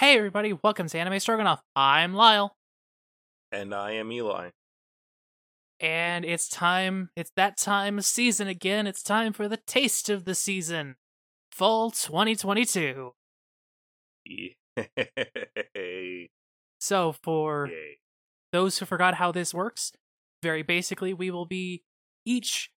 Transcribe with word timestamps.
Hey 0.00 0.16
everybody, 0.16 0.54
welcome 0.54 0.86
to 0.88 0.98
Anime 0.98 1.20
Stroganoff. 1.20 1.60
I'm 1.76 2.14
Lyle, 2.14 2.56
And 3.52 3.74
I 3.74 3.90
am 3.90 4.10
Eli. 4.10 4.48
and 5.78 6.24
it's 6.24 6.48
time, 6.48 7.10
it's 7.16 7.32
that 7.36 7.58
time 7.58 7.98
of 7.98 8.06
season 8.06 8.48
again. 8.48 8.86
It's 8.86 9.02
time 9.02 9.34
for 9.34 9.46
the 9.46 9.58
taste 9.58 10.08
of 10.08 10.24
the 10.24 10.34
season. 10.34 10.96
Fall 11.52 11.90
2022. 11.90 13.12
Yay. 14.24 14.56
So, 16.80 17.12
for 17.12 17.68
Yay. 17.70 17.98
those 18.52 18.78
who 18.78 18.86
forgot 18.86 19.16
how 19.16 19.32
this 19.32 19.52
works, 19.52 19.92
very 20.42 20.62
basically, 20.62 21.12
we 21.12 21.30
will 21.30 21.44
be 21.44 21.82
each 22.24 22.70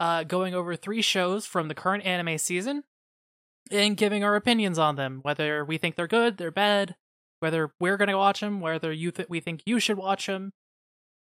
uh, 0.00 0.24
going 0.24 0.54
over 0.54 0.74
three 0.74 1.02
shows 1.02 1.44
from 1.44 1.68
the 1.68 1.74
current 1.74 2.06
anime 2.06 2.38
season 2.38 2.84
and 3.70 3.96
giving 3.96 4.24
our 4.24 4.36
opinions 4.36 4.78
on 4.78 4.96
them, 4.96 5.20
whether 5.22 5.64
we 5.64 5.78
think 5.78 5.96
they're 5.96 6.06
good, 6.06 6.36
they're 6.36 6.50
bad, 6.50 6.96
whether 7.40 7.72
we're 7.80 7.96
going 7.96 8.08
to 8.08 8.16
watch 8.16 8.40
them, 8.40 8.60
whether 8.60 8.92
you 8.92 9.10
th- 9.10 9.28
we 9.28 9.40
think 9.40 9.62
you 9.66 9.80
should 9.80 9.96
watch 9.96 10.26
them. 10.26 10.52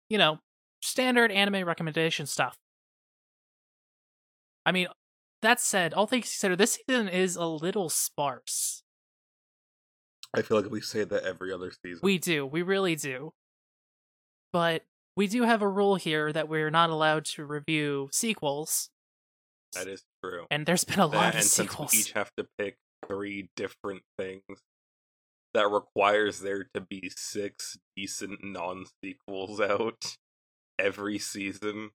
You 0.10 0.18
know, 0.18 0.40
standard 0.82 1.32
anime 1.32 1.66
recommendation 1.66 2.26
stuff. 2.26 2.58
I 4.66 4.72
mean, 4.72 4.88
that 5.42 5.60
said, 5.60 5.94
all 5.94 6.08
things 6.08 6.26
considered, 6.26 6.58
this 6.58 6.80
season 6.88 7.08
is 7.08 7.36
a 7.36 7.46
little 7.46 7.90
sparse. 7.90 8.84
I 10.34 10.42
feel 10.42 10.62
like 10.62 10.70
we 10.70 10.82
say 10.82 11.04
that 11.04 11.24
every 11.24 11.52
other 11.52 11.72
season. 11.72 12.02
We 12.04 12.18
do. 12.18 12.46
We 12.46 12.62
really 12.62 12.96
do. 12.96 13.34
But 14.52 14.84
we 15.16 15.28
do 15.28 15.44
have 15.44 15.62
a 15.62 15.70
rule 15.70 15.96
here 15.96 16.32
that 16.32 16.48
we're 16.48 16.70
not 16.70 16.90
allowed 16.90 17.26
to 17.26 17.46
review 17.46 18.10
sequels, 18.12 18.90
that 19.74 19.88
is 19.88 20.04
true. 20.24 20.46
and 20.52 20.66
there's 20.66 20.84
been 20.84 21.00
a 21.00 21.06
lot 21.06 21.12
That- 21.14 21.30
of 21.30 21.36
and 21.36 21.44
since 21.46 21.70
sequels. 21.72 21.92
we 21.94 22.00
each 22.00 22.12
have 22.14 22.32
to 22.38 22.48
pick 22.58 22.78
three 23.08 23.50
different 23.56 24.04
things, 24.18 24.44
that 25.54 25.68
requires 25.68 26.40
there 26.42 26.66
to 26.76 26.82
be 26.82 27.10
six 27.16 27.78
decent 27.96 28.44
non 28.44 28.86
sequels 29.04 29.60
out 29.60 30.16
every 30.78 31.18
season. 31.20 31.92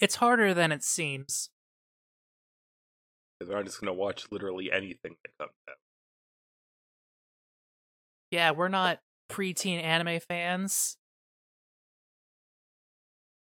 It's 0.00 0.16
harder 0.16 0.54
than 0.54 0.72
it 0.72 0.82
seems. 0.84 1.50
Because 3.38 3.54
I'm 3.54 3.64
just 3.64 3.80
gonna 3.80 3.92
watch 3.92 4.30
literally 4.30 4.70
anything 4.70 5.16
that 5.24 5.32
comes 5.38 5.52
out. 5.68 5.76
Yeah, 8.30 8.52
we're 8.52 8.68
not 8.68 9.00
preteen 9.28 9.82
anime 9.82 10.20
fans. 10.20 10.96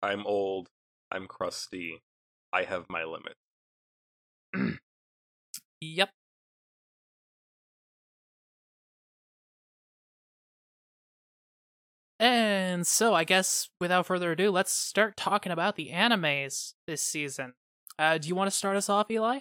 I'm 0.02 0.24
old. 0.26 0.68
I'm 1.10 1.26
crusty. 1.26 2.02
I 2.56 2.62
have 2.64 2.86
my 2.88 3.04
limit. 3.04 3.36
Yep. 5.82 6.08
And 12.18 12.86
so, 12.86 13.12
I 13.12 13.24
guess 13.24 13.68
without 13.78 14.06
further 14.06 14.32
ado, 14.32 14.50
let's 14.50 14.72
start 14.72 15.18
talking 15.18 15.52
about 15.52 15.76
the 15.76 15.90
animes 15.92 16.72
this 16.86 17.02
season. 17.02 17.52
Uh, 17.98 18.16
do 18.16 18.26
you 18.26 18.34
want 18.34 18.50
to 18.50 18.56
start 18.56 18.74
us 18.78 18.88
off, 18.88 19.10
Eli? 19.10 19.40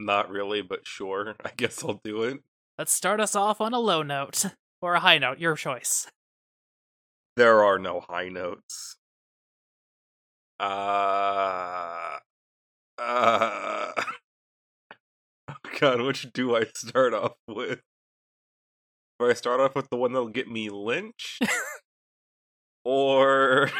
Not 0.00 0.30
really, 0.30 0.62
but 0.62 0.86
sure. 0.86 1.34
I 1.44 1.50
guess 1.54 1.84
I'll 1.84 2.00
do 2.02 2.22
it. 2.22 2.38
Let's 2.78 2.92
start 2.92 3.20
us 3.20 3.36
off 3.36 3.60
on 3.60 3.74
a 3.74 3.78
low 3.78 4.02
note 4.02 4.46
or 4.80 4.94
a 4.94 5.00
high 5.00 5.18
note, 5.18 5.38
your 5.38 5.54
choice. 5.54 6.06
There 7.36 7.62
are 7.62 7.78
no 7.78 8.00
high 8.08 8.30
notes. 8.30 8.96
Uh. 10.64 12.18
Uh. 12.96 13.92
Oh 15.48 15.54
God, 15.80 16.00
which 16.00 16.32
do 16.32 16.54
I 16.54 16.66
start 16.74 17.12
off 17.12 17.32
with? 17.48 17.80
Do 19.18 19.28
I 19.28 19.34
start 19.34 19.60
off 19.60 19.74
with 19.74 19.90
the 19.90 19.96
one 19.96 20.12
that'll 20.12 20.28
get 20.28 20.48
me 20.48 20.70
lynched? 20.70 21.42
or. 22.84 23.70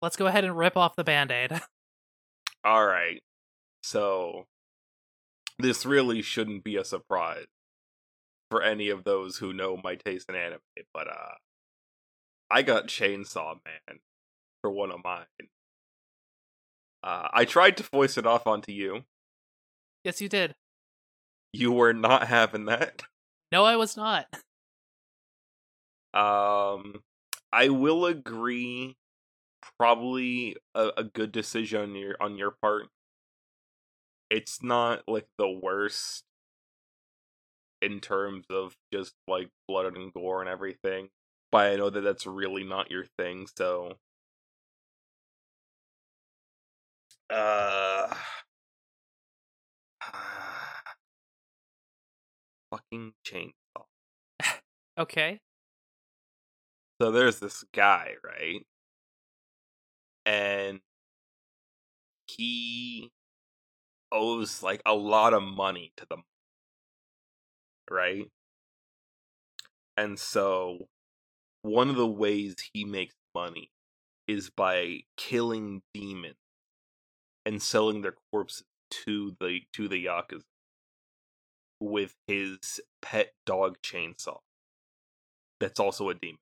Let's 0.00 0.16
go 0.16 0.26
ahead 0.26 0.44
and 0.44 0.56
rip 0.56 0.78
off 0.78 0.96
the 0.96 1.04
band 1.04 1.30
aid. 1.30 1.60
Alright. 2.66 3.20
So. 3.82 4.46
This 5.58 5.84
really 5.84 6.22
shouldn't 6.22 6.64
be 6.64 6.76
a 6.76 6.84
surprise 6.84 7.44
for 8.50 8.62
any 8.62 8.88
of 8.88 9.04
those 9.04 9.36
who 9.36 9.52
know 9.52 9.78
my 9.84 9.96
taste 9.96 10.30
in 10.30 10.34
anime, 10.34 10.60
but, 10.94 11.06
uh. 11.06 11.34
I 12.50 12.62
got 12.62 12.88
Chainsaw 12.88 13.56
Man 13.64 13.98
for 14.62 14.70
one 14.70 14.90
of 14.92 15.00
mine. 15.04 15.26
Uh, 17.04 17.28
I 17.32 17.44
tried 17.44 17.76
to 17.78 17.82
voice 17.82 18.16
it 18.16 18.26
off 18.26 18.46
onto 18.46 18.72
you. 18.72 19.02
yes, 20.04 20.20
you 20.20 20.28
did. 20.28 20.54
You 21.52 21.72
were 21.72 21.92
not 21.92 22.28
having 22.28 22.64
that. 22.66 23.02
No, 23.52 23.64
I 23.66 23.76
was 23.76 23.98
not. 23.98 24.26
Um, 26.14 27.02
I 27.52 27.68
will 27.68 28.06
agree. 28.06 28.96
Probably 29.78 30.56
a, 30.74 30.90
a 30.98 31.04
good 31.04 31.32
decision 31.32 31.80
on 31.82 31.94
your 31.94 32.16
on 32.20 32.36
your 32.38 32.50
part. 32.50 32.88
It's 34.30 34.62
not 34.62 35.02
like 35.06 35.26
the 35.38 35.48
worst 35.50 36.24
in 37.80 38.00
terms 38.00 38.44
of 38.50 38.74
just 38.92 39.14
like 39.28 39.48
blood 39.68 39.86
and 39.96 40.12
gore 40.12 40.40
and 40.40 40.48
everything, 40.50 41.08
but 41.50 41.72
I 41.72 41.76
know 41.76 41.90
that 41.90 42.00
that's 42.02 42.26
really 42.26 42.64
not 42.64 42.90
your 42.90 43.04
thing. 43.18 43.46
So, 43.56 43.96
uh, 47.32 48.14
fucking 52.70 53.12
chainsaw. 53.26 53.52
Okay. 54.98 55.40
So 57.00 57.10
there's 57.10 57.40
this 57.40 57.64
guy, 57.74 58.12
right? 58.22 58.60
And 60.26 60.80
he 62.26 63.10
owes 64.12 64.62
like 64.62 64.82
a 64.84 64.92
lot 64.92 65.32
of 65.32 65.42
money 65.42 65.92
to 65.96 66.04
them. 66.04 66.24
Right? 67.90 68.26
And 69.96 70.18
so 70.18 70.88
one 71.62 71.88
of 71.88 71.96
the 71.96 72.06
ways 72.06 72.56
he 72.74 72.84
makes 72.84 73.14
money 73.34 73.70
is 74.28 74.50
by 74.50 75.00
killing 75.16 75.80
demons 75.94 76.36
and 77.44 77.62
selling 77.62 78.02
their 78.02 78.16
corpses 78.30 78.64
to 78.90 79.36
the 79.40 79.60
to 79.72 79.88
the 79.88 80.04
yakuza 80.06 80.42
with 81.80 82.14
his 82.26 82.80
pet 83.00 83.32
dog 83.44 83.78
chainsaw. 83.82 84.38
That's 85.60 85.80
also 85.80 86.08
a 86.08 86.14
demon. 86.14 86.38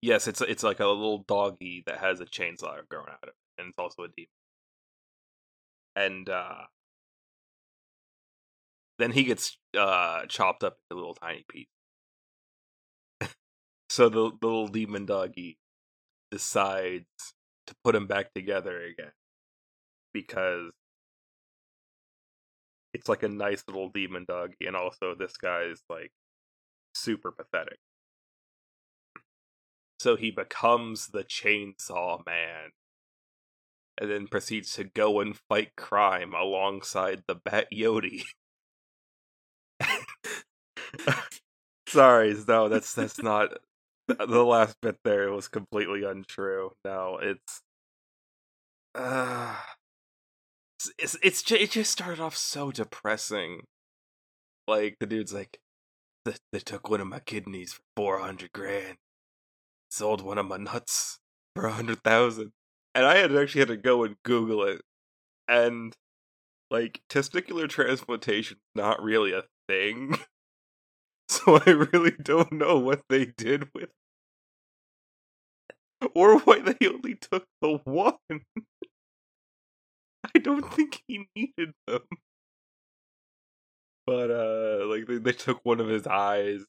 Yes, 0.00 0.26
it's 0.26 0.40
it's 0.40 0.62
like 0.62 0.80
a 0.80 0.86
little 0.86 1.24
doggy 1.28 1.82
that 1.86 1.98
has 1.98 2.20
a 2.20 2.26
chainsaw 2.26 2.76
growing 2.88 3.08
out 3.08 3.22
of 3.22 3.28
it, 3.28 3.34
and 3.58 3.68
it's 3.68 3.78
also 3.78 4.02
a 4.04 4.08
demon. 4.08 4.28
And 5.94 6.28
uh 6.28 6.64
then 8.98 9.12
he 9.12 9.24
gets 9.24 9.56
uh 9.78 10.26
chopped 10.26 10.64
up 10.64 10.78
into 10.90 11.00
little 11.00 11.14
tiny 11.14 11.44
pieces. 11.48 11.68
so 13.88 14.08
the, 14.08 14.30
the 14.40 14.46
little 14.46 14.68
demon 14.68 15.06
doggy 15.06 15.58
decides 16.30 17.06
to 17.66 17.74
put 17.84 17.94
him 17.94 18.06
back 18.06 18.32
together 18.34 18.82
again 18.82 19.12
because 20.12 20.72
it's 22.94 23.08
like 23.08 23.22
a 23.22 23.28
nice 23.28 23.64
little 23.66 23.88
demon 23.88 24.24
doggy, 24.28 24.66
and 24.66 24.76
also 24.76 25.14
this 25.14 25.36
guy's 25.36 25.82
like 25.88 26.12
super 26.94 27.32
pathetic. 27.32 27.78
So 30.00 30.16
he 30.16 30.30
becomes 30.30 31.08
the 31.08 31.24
chainsaw 31.24 32.24
man 32.26 32.72
and 33.98 34.10
then 34.10 34.26
proceeds 34.26 34.72
to 34.72 34.84
go 34.84 35.20
and 35.20 35.36
fight 35.48 35.76
crime 35.76 36.34
alongside 36.34 37.22
the 37.28 37.34
Bat 37.36 37.68
Yodi. 37.72 38.24
Sorry, 41.86 42.34
no, 42.48 42.68
that's 42.68 42.94
that's 42.94 43.22
not 43.22 43.50
the 44.08 44.44
last 44.44 44.76
bit 44.80 44.98
there 45.04 45.30
was 45.30 45.48
completely 45.48 46.04
untrue. 46.04 46.72
No, 46.84 47.18
it's 47.22 47.62
uh 48.94 49.54
it's 50.82 50.92
it's, 50.98 51.16
it's 51.22 51.42
ju- 51.42 51.56
it 51.56 51.70
just 51.70 51.92
started 51.92 52.20
off 52.20 52.36
so 52.36 52.70
depressing. 52.70 53.62
Like 54.66 54.96
the 55.00 55.06
dude's 55.06 55.32
like 55.32 55.58
they, 56.24 56.60
took 56.60 56.88
one 56.88 57.00
of 57.00 57.08
my 57.08 57.18
kidneys 57.18 57.72
for 57.72 57.82
400 57.96 58.52
grand. 58.52 58.96
Sold 59.90 60.22
one 60.22 60.38
of 60.38 60.46
my 60.46 60.56
nuts 60.56 61.18
for 61.54 61.66
a 61.66 61.72
hundred 61.72 62.02
thousand. 62.02 62.52
And 62.94 63.04
i 63.04 63.16
had 63.16 63.34
actually 63.34 63.60
had 63.60 63.68
to 63.68 63.76
go 63.76 64.04
and 64.04 64.16
google 64.24 64.64
it. 64.64 64.82
And 65.48 65.94
like 66.70 67.00
testicular 67.10 67.68
transplantation 67.68 68.58
not 68.74 69.02
really 69.02 69.32
a 69.32 69.44
thing. 69.68 70.18
So 71.28 71.56
i 71.64 71.70
really 71.70 72.10
don't 72.10 72.52
know 72.52 72.78
what 72.78 73.02
they 73.08 73.24
did 73.24 73.70
with 73.74 73.84
it. 76.02 76.10
or 76.14 76.38
why 76.40 76.60
they 76.60 76.86
only 76.86 77.14
took 77.14 77.46
the 77.62 77.78
one 77.84 78.18
i 80.36 80.38
don't 80.38 80.72
think 80.74 81.02
he 81.06 81.28
needed 81.34 81.74
them 81.86 82.02
but 84.06 84.30
uh, 84.30 84.86
like 84.86 85.06
they, 85.06 85.18
they 85.18 85.32
took 85.32 85.60
one 85.62 85.80
of 85.80 85.88
his 85.88 86.06
eyes. 86.06 86.64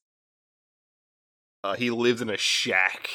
Uh, 1.64 1.76
he 1.76 1.90
lives 1.90 2.22
in 2.22 2.30
a 2.30 2.38
shack. 2.38 3.10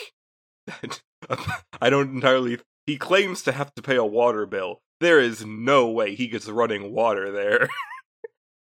I 1.80 1.90
don't 1.90 2.14
entirely. 2.14 2.58
He 2.86 2.96
claims 2.96 3.42
to 3.42 3.52
have 3.52 3.74
to 3.74 3.82
pay 3.82 3.96
a 3.96 4.04
water 4.04 4.46
bill. 4.46 4.80
There 5.00 5.20
is 5.20 5.44
no 5.44 5.88
way 5.88 6.14
he 6.14 6.26
gets 6.26 6.48
running 6.48 6.92
water 6.92 7.30
there. 7.30 7.68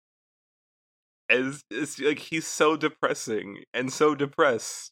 it's, 1.29 1.63
it's 1.69 1.99
like 1.99 2.19
he's 2.19 2.47
so 2.47 2.75
depressing 2.75 3.63
and 3.73 3.93
so 3.93 4.15
depressed. 4.15 4.91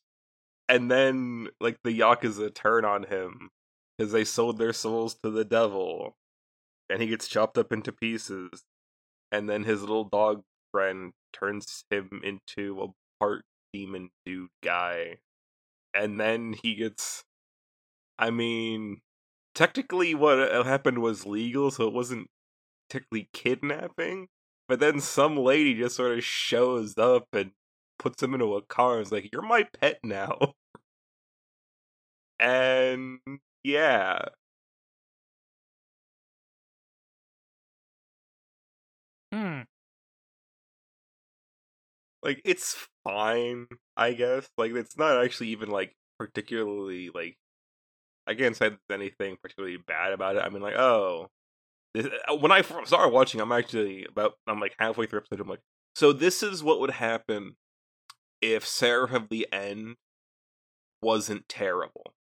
And 0.69 0.89
then 0.89 1.49
like 1.59 1.77
the 1.83 1.99
Yakuza 1.99 2.53
turn 2.53 2.85
on 2.85 3.03
him 3.03 3.49
because 3.97 4.11
they 4.11 4.23
sold 4.23 4.57
their 4.57 4.73
souls 4.73 5.15
to 5.23 5.29
the 5.31 5.45
devil. 5.45 6.15
And 6.89 7.01
he 7.01 7.07
gets 7.07 7.27
chopped 7.27 7.57
up 7.57 7.71
into 7.71 7.91
pieces. 7.91 8.63
And 9.31 9.49
then 9.49 9.63
his 9.63 9.81
little 9.81 10.05
dog 10.05 10.43
friend 10.71 11.13
turns 11.33 11.83
him 11.89 12.21
into 12.23 12.81
a 12.81 12.87
part 13.19 13.43
demon 13.73 14.09
dude 14.25 14.49
guy. 14.63 15.17
And 15.93 16.19
then 16.19 16.53
he 16.61 16.75
gets 16.75 17.23
I 18.17 18.29
mean, 18.29 19.01
technically 19.53 20.15
what 20.15 20.65
happened 20.65 20.99
was 20.99 21.25
legal, 21.25 21.71
so 21.71 21.87
it 21.87 21.93
wasn't 21.93 22.29
technically 22.89 23.29
kidnapping. 23.33 24.27
But 24.67 24.79
then 24.79 24.99
some 24.99 25.37
lady 25.37 25.75
just 25.75 25.95
sort 25.95 26.17
of 26.17 26.23
shows 26.23 26.97
up 26.97 27.27
and 27.33 27.51
puts 27.99 28.21
him 28.23 28.33
into 28.33 28.55
a 28.55 28.61
car 28.63 28.97
and 28.97 29.05
is 29.05 29.11
like, 29.11 29.29
You're 29.31 29.41
my 29.41 29.67
pet 29.79 29.99
now. 30.03 30.53
and 32.39 33.19
yeah. 33.63 34.25
Hmm. 39.35 39.61
Like 42.23 42.41
it's 42.45 42.87
fine, 43.03 43.67
I 43.97 44.13
guess. 44.13 44.47
Like 44.57 44.71
it's 44.71 44.97
not 44.97 45.21
actually 45.21 45.49
even 45.49 45.69
like 45.69 45.93
particularly 46.17 47.09
like 47.13 47.37
I 48.27 48.33
can't 48.35 48.55
say 48.55 48.69
there's 48.69 48.79
anything 48.89 49.37
particularly 49.41 49.77
bad 49.77 50.13
about 50.13 50.37
it. 50.37 50.43
I 50.43 50.49
mean, 50.49 50.61
like, 50.61 50.75
oh, 50.75 51.27
this, 51.93 52.07
uh, 52.29 52.35
when 52.35 52.51
I 52.53 52.61
started 52.61 53.13
watching, 53.13 53.41
I'm 53.41 53.51
actually 53.51 54.05
about 54.05 54.35
I'm 54.47 54.61
like 54.61 54.73
halfway 54.79 55.05
through 55.05 55.19
episode. 55.19 55.41
I'm 55.41 55.49
like, 55.49 55.61
so 55.95 56.13
this 56.13 56.41
is 56.41 56.63
what 56.63 56.79
would 56.79 56.91
happen 56.91 57.57
if 58.41 58.65
Seraph 58.65 59.11
of 59.13 59.27
the 59.29 59.47
End 59.51 59.95
wasn't 61.01 61.49
terrible. 61.49 62.13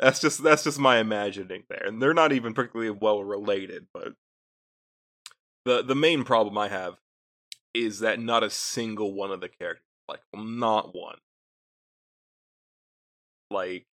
That's 0.00 0.20
just 0.20 0.42
that's 0.42 0.64
just 0.64 0.80
my 0.80 0.98
imagining 0.98 1.62
there, 1.70 1.84
and 1.86 2.02
they're 2.02 2.12
not 2.12 2.32
even 2.32 2.52
particularly 2.52 2.90
well 2.90 3.22
related. 3.22 3.86
But 3.94 4.14
the 5.64 5.82
the 5.82 5.94
main 5.94 6.24
problem 6.24 6.56
I 6.58 6.68
have 6.68 6.96
is 7.74 8.00
that 8.00 8.20
not 8.20 8.42
a 8.42 8.50
single 8.50 9.12
one 9.14 9.30
of 9.30 9.40
the 9.40 9.48
characters, 9.48 9.86
like 10.08 10.20
not 10.34 10.94
one, 10.94 11.18
like 13.50 13.86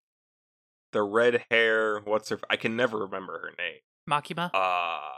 the 0.92 1.02
red 1.02 1.44
hair. 1.50 2.00
What's 2.00 2.30
her? 2.30 2.38
I 2.48 2.56
can 2.56 2.76
never 2.76 2.98
remember 2.98 3.38
her 3.40 3.52
name. 3.58 3.80
Makima. 4.08 4.50
Uh 4.54 5.16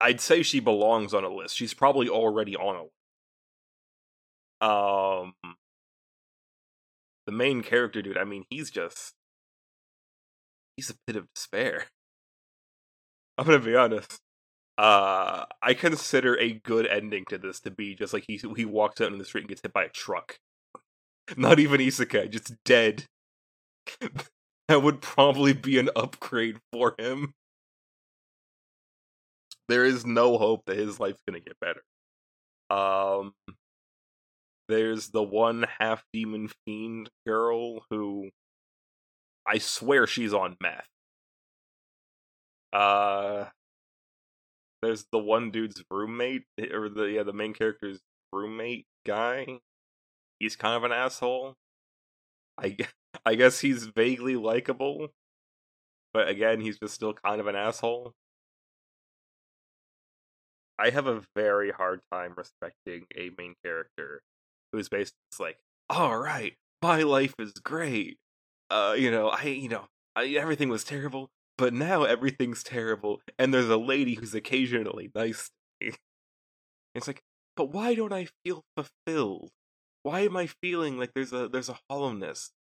I'd 0.00 0.20
say 0.20 0.42
she 0.42 0.60
belongs 0.60 1.12
on 1.12 1.24
a 1.24 1.28
list. 1.28 1.56
She's 1.56 1.74
probably 1.74 2.08
already 2.08 2.54
on 2.56 2.76
a 2.76 2.82
list. 2.82 2.92
Um, 4.60 5.34
the 7.26 7.32
main 7.32 7.62
character, 7.62 8.02
dude. 8.02 8.18
I 8.18 8.24
mean, 8.24 8.44
he's 8.50 8.70
just 8.70 9.14
he's 10.76 10.90
a 10.90 10.94
pit 11.06 11.16
of 11.16 11.32
despair. 11.34 11.86
I'm 13.38 13.46
gonna 13.46 13.58
be 13.58 13.76
honest. 13.76 14.20
Uh, 14.78 15.44
I 15.60 15.74
consider 15.74 16.38
a 16.38 16.52
good 16.52 16.86
ending 16.86 17.24
to 17.30 17.38
this 17.38 17.58
to 17.60 17.70
be 17.70 17.96
just 17.96 18.14
like 18.14 18.24
he 18.28 18.40
he 18.56 18.64
walks 18.64 19.00
out 19.00 19.12
in 19.12 19.18
the 19.18 19.24
street 19.24 19.40
and 19.42 19.48
gets 19.48 19.60
hit 19.60 19.72
by 19.72 19.84
a 19.84 19.88
truck. 19.88 20.38
Not 21.36 21.58
even 21.58 21.80
isekai, 21.80 22.30
just 22.30 22.54
dead. 22.64 23.04
that 24.68 24.82
would 24.82 25.00
probably 25.00 25.52
be 25.52 25.78
an 25.78 25.90
upgrade 25.96 26.58
for 26.72 26.94
him. 26.96 27.34
There 29.68 29.84
is 29.84 30.06
no 30.06 30.38
hope 30.38 30.62
that 30.66 30.78
his 30.78 31.00
life's 31.00 31.20
gonna 31.26 31.40
get 31.40 31.58
better. 31.60 31.82
Um, 32.70 33.34
there's 34.68 35.08
the 35.08 35.22
one 35.22 35.66
half 35.80 36.04
demon 36.12 36.50
fiend 36.64 37.10
girl 37.26 37.80
who 37.90 38.30
I 39.44 39.58
swear 39.58 40.06
she's 40.06 40.32
on 40.32 40.56
meth. 40.60 40.86
Uh, 42.72 43.46
there's 44.82 45.06
the 45.12 45.18
one 45.18 45.50
dude's 45.50 45.82
roommate, 45.90 46.44
or 46.72 46.88
the 46.88 47.04
yeah, 47.04 47.22
the 47.22 47.32
main 47.32 47.54
character's 47.54 48.00
roommate 48.32 48.86
guy. 49.06 49.58
He's 50.38 50.56
kind 50.56 50.76
of 50.76 50.84
an 50.84 50.92
asshole. 50.92 51.56
I 52.58 52.76
I 53.26 53.34
guess 53.34 53.60
he's 53.60 53.84
vaguely 53.84 54.36
likable, 54.36 55.08
but 56.12 56.28
again, 56.28 56.60
he's 56.60 56.78
just 56.78 56.94
still 56.94 57.14
kind 57.14 57.40
of 57.40 57.46
an 57.46 57.56
asshole. 57.56 58.14
I 60.78 60.90
have 60.90 61.06
a 61.06 61.22
very 61.34 61.70
hard 61.72 62.00
time 62.12 62.34
respecting 62.36 63.06
a 63.16 63.30
main 63.36 63.54
character 63.64 64.22
who's 64.72 64.88
basically 64.88 65.16
like, 65.40 65.58
all 65.90 66.16
right, 66.18 66.54
my 66.82 67.02
life 67.02 67.34
is 67.38 67.52
great. 67.52 68.18
Uh, 68.70 68.94
you 68.96 69.10
know, 69.10 69.28
I, 69.28 69.42
you 69.44 69.68
know, 69.68 69.86
I, 70.14 70.26
everything 70.26 70.68
was 70.68 70.84
terrible, 70.84 71.30
but 71.58 71.74
now 71.74 72.04
everything's 72.04 72.62
terrible, 72.62 73.20
and 73.38 73.52
there's 73.52 73.68
a 73.68 73.76
lady 73.76 74.14
who's 74.14 74.34
occasionally 74.34 75.10
nice 75.14 75.50
to 75.80 75.86
me. 75.86 75.92
It's 76.94 77.06
like, 77.06 77.20
but 77.56 77.72
why 77.72 77.94
don't 77.94 78.12
I 78.12 78.28
feel 78.44 78.64
fulfilled? 78.76 79.50
Why 80.04 80.20
am 80.20 80.36
I 80.36 80.46
feeling 80.46 80.96
like 80.96 81.12
there's 81.14 81.32
a 81.32 81.48
there's 81.48 81.68
a 81.68 81.78
hollowness? 81.90 82.52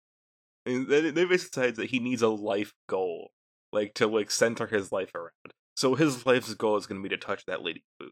And 0.65 0.89
they 0.89 1.11
basically 1.11 1.37
decides 1.37 1.77
that 1.77 1.91
he 1.91 1.99
needs 1.99 2.21
a 2.21 2.27
life 2.27 2.73
goal, 2.89 3.29
like 3.71 3.93
to 3.95 4.07
like 4.07 4.31
center 4.31 4.67
his 4.67 4.91
life 4.91 5.15
around. 5.15 5.31
So 5.77 5.95
his 5.95 6.25
life's 6.25 6.53
goal 6.55 6.75
is 6.75 6.87
going 6.87 7.01
to 7.01 7.07
be 7.07 7.15
to 7.15 7.21
touch 7.21 7.45
that 7.45 7.63
lady 7.63 7.83
boot. 7.99 8.11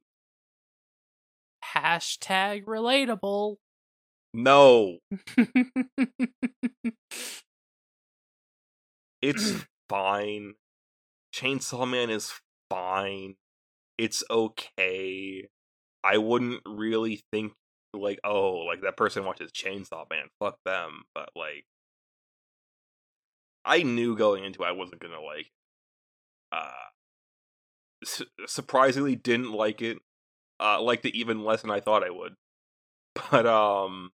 Hashtag 1.74 2.64
relatable. 2.66 3.58
No, 4.34 5.00
it's 9.22 9.66
fine. 9.90 10.54
Chainsaw 11.36 11.90
Man 11.90 12.10
is 12.10 12.32
fine. 12.70 13.36
It's 13.98 14.24
okay. 14.30 15.48
I 16.04 16.18
wouldn't 16.18 16.62
really 16.66 17.24
think 17.32 17.54
like, 17.94 18.19
oh, 18.24 18.57
like 18.59 18.81
that 18.81 18.98
person 18.98 19.26
watches 19.26 19.52
Chainsaw 19.52 20.09
Man. 20.09 20.28
Fuck 20.40 20.59
them. 20.66 21.04
But 21.14 21.30
like, 21.36 21.66
I 23.66 23.83
knew 23.83 24.16
going 24.16 24.44
into 24.44 24.64
it 24.64 24.68
I 24.68 24.71
wasn't 24.71 25.02
gonna 25.02 25.21
like. 25.21 25.52
Uh, 26.52 26.71
su- 28.04 28.26
surprisingly, 28.45 29.16
didn't 29.16 29.52
like 29.52 29.81
it. 29.81 29.98
Uh, 30.59 30.81
liked 30.81 31.06
it 31.06 31.18
even 31.18 31.44
less 31.44 31.62
than 31.62 31.71
I 31.71 31.80
thought 31.81 32.04
I 32.04 32.12
would. 32.12 32.36
But 33.31 33.45
um, 33.45 34.12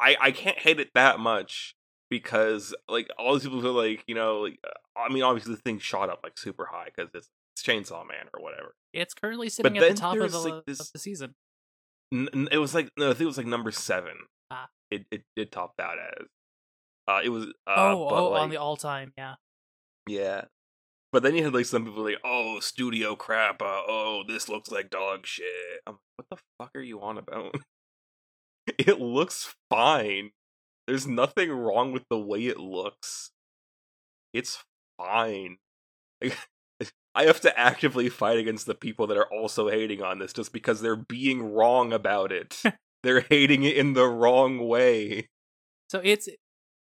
I 0.00 0.16
I 0.20 0.30
can't 0.30 0.58
hate 0.58 0.78
it 0.78 0.90
that 0.94 1.18
much 1.18 1.74
because 2.10 2.74
like 2.88 3.08
all 3.18 3.34
these 3.34 3.44
people 3.44 3.60
feel 3.60 3.72
like 3.72 4.04
you 4.06 4.14
know 4.14 4.40
like 4.40 4.58
uh, 4.64 4.98
I 4.98 5.12
mean 5.12 5.22
obviously 5.22 5.54
the 5.54 5.60
thing 5.60 5.78
shot 5.78 6.10
up 6.10 6.20
like 6.22 6.38
super 6.38 6.66
high 6.70 6.86
because 6.94 7.10
it's, 7.14 7.28
it's 7.54 7.62
Chainsaw 7.62 8.06
Man 8.06 8.26
or 8.34 8.42
whatever. 8.42 8.74
It's 8.92 9.14
currently 9.14 9.48
sitting 9.48 9.72
But 9.74 9.82
at 9.82 9.94
the 9.94 10.00
top 10.00 10.16
of 10.16 10.32
the, 10.32 10.38
like, 10.38 10.64
this- 10.66 10.80
of 10.80 10.92
the 10.92 10.98
season. 10.98 11.34
N- 12.12 12.48
it 12.50 12.58
was 12.58 12.74
like 12.74 12.90
no, 12.96 13.06
I 13.06 13.12
think 13.12 13.22
it 13.22 13.26
was 13.26 13.36
like 13.36 13.46
number 13.46 13.70
seven. 13.70 14.14
Ah. 14.50 14.68
It 14.90 15.04
it 15.10 15.22
it 15.36 15.52
topped 15.52 15.80
out 15.80 15.98
as. 15.98 16.26
Uh, 17.06 17.20
it 17.24 17.30
was 17.30 17.44
uh, 17.66 17.74
oh, 17.74 18.08
oh, 18.10 18.28
like, 18.30 18.42
on 18.42 18.50
the 18.50 18.56
all 18.58 18.76
time, 18.76 19.12
yeah. 19.16 19.34
Yeah. 20.06 20.42
But 21.10 21.22
then 21.22 21.34
you 21.34 21.44
had 21.44 21.54
like 21.54 21.64
some 21.64 21.86
people 21.86 22.04
like, 22.04 22.18
oh, 22.24 22.60
studio 22.60 23.16
crap. 23.16 23.62
Uh, 23.62 23.80
oh, 23.88 24.24
this 24.28 24.48
looks 24.48 24.70
like 24.70 24.90
dog 24.90 25.26
shit. 25.26 25.46
I'm 25.86 25.94
like, 25.94 26.00
what 26.16 26.26
the 26.30 26.36
fuck 26.58 26.70
are 26.74 26.82
you 26.82 27.00
on 27.00 27.16
about? 27.16 27.54
it 28.78 29.00
looks 29.00 29.54
fine. 29.70 30.32
There's 30.88 31.06
nothing 31.06 31.50
wrong 31.50 31.92
with 31.92 32.04
the 32.08 32.18
way 32.18 32.46
it 32.46 32.58
looks. 32.58 33.30
It's 34.32 34.64
fine. 34.96 35.58
I 37.14 37.24
have 37.24 37.42
to 37.42 37.58
actively 37.58 38.08
fight 38.08 38.38
against 38.38 38.64
the 38.64 38.74
people 38.74 39.06
that 39.08 39.18
are 39.18 39.30
also 39.30 39.68
hating 39.68 40.02
on 40.02 40.18
this 40.18 40.32
just 40.32 40.50
because 40.50 40.80
they're 40.80 40.96
being 40.96 41.52
wrong 41.52 41.92
about 41.92 42.32
it. 42.32 42.62
they're 43.02 43.20
hating 43.20 43.64
it 43.64 43.76
in 43.76 43.92
the 43.92 44.06
wrong 44.06 44.66
way. 44.66 45.28
So 45.90 46.00
it's, 46.02 46.26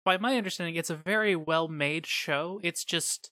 by 0.03 0.19
my 0.19 0.37
understanding, 0.37 0.75
it's 0.75 0.91
a 0.91 0.95
very 0.95 1.35
well 1.35 1.67
made 1.67 2.05
show. 2.05 2.59
It's 2.61 2.85
just, 2.85 3.31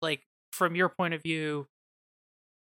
like, 0.00 0.22
from 0.52 0.76
your 0.76 0.90
point 0.90 1.14
of 1.14 1.24
view, 1.24 1.66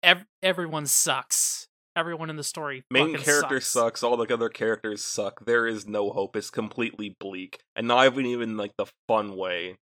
ev- 0.05 0.27
everyone 0.41 0.87
sucks. 0.87 1.67
Everyone 1.97 2.29
in 2.29 2.37
the 2.37 2.45
story. 2.45 2.85
main 2.91 3.17
character 3.17 3.59
sucks. 3.61 4.01
sucks 4.01 4.03
all 4.03 4.17
the 4.19 4.33
other 4.33 4.51
characters 4.51 5.03
suck 5.03 5.45
there 5.47 5.67
is 5.67 5.87
no 5.87 6.11
hope 6.11 6.37
it's 6.37 6.51
completely 6.51 7.17
bleak 7.19 7.61
and 7.75 7.89
not 7.89 8.05
even 8.07 8.27
even 8.27 8.57
like 8.57 8.73
the 8.77 8.87
fun 9.09 9.35
way 9.35 9.79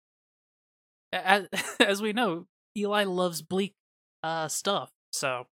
As, 1.11 1.47
as 1.79 2.01
we 2.01 2.13
know, 2.13 2.45
Eli 2.77 3.03
loves 3.03 3.41
bleak 3.41 3.73
uh 4.21 4.47
stuff, 4.47 4.91
so 5.11 5.47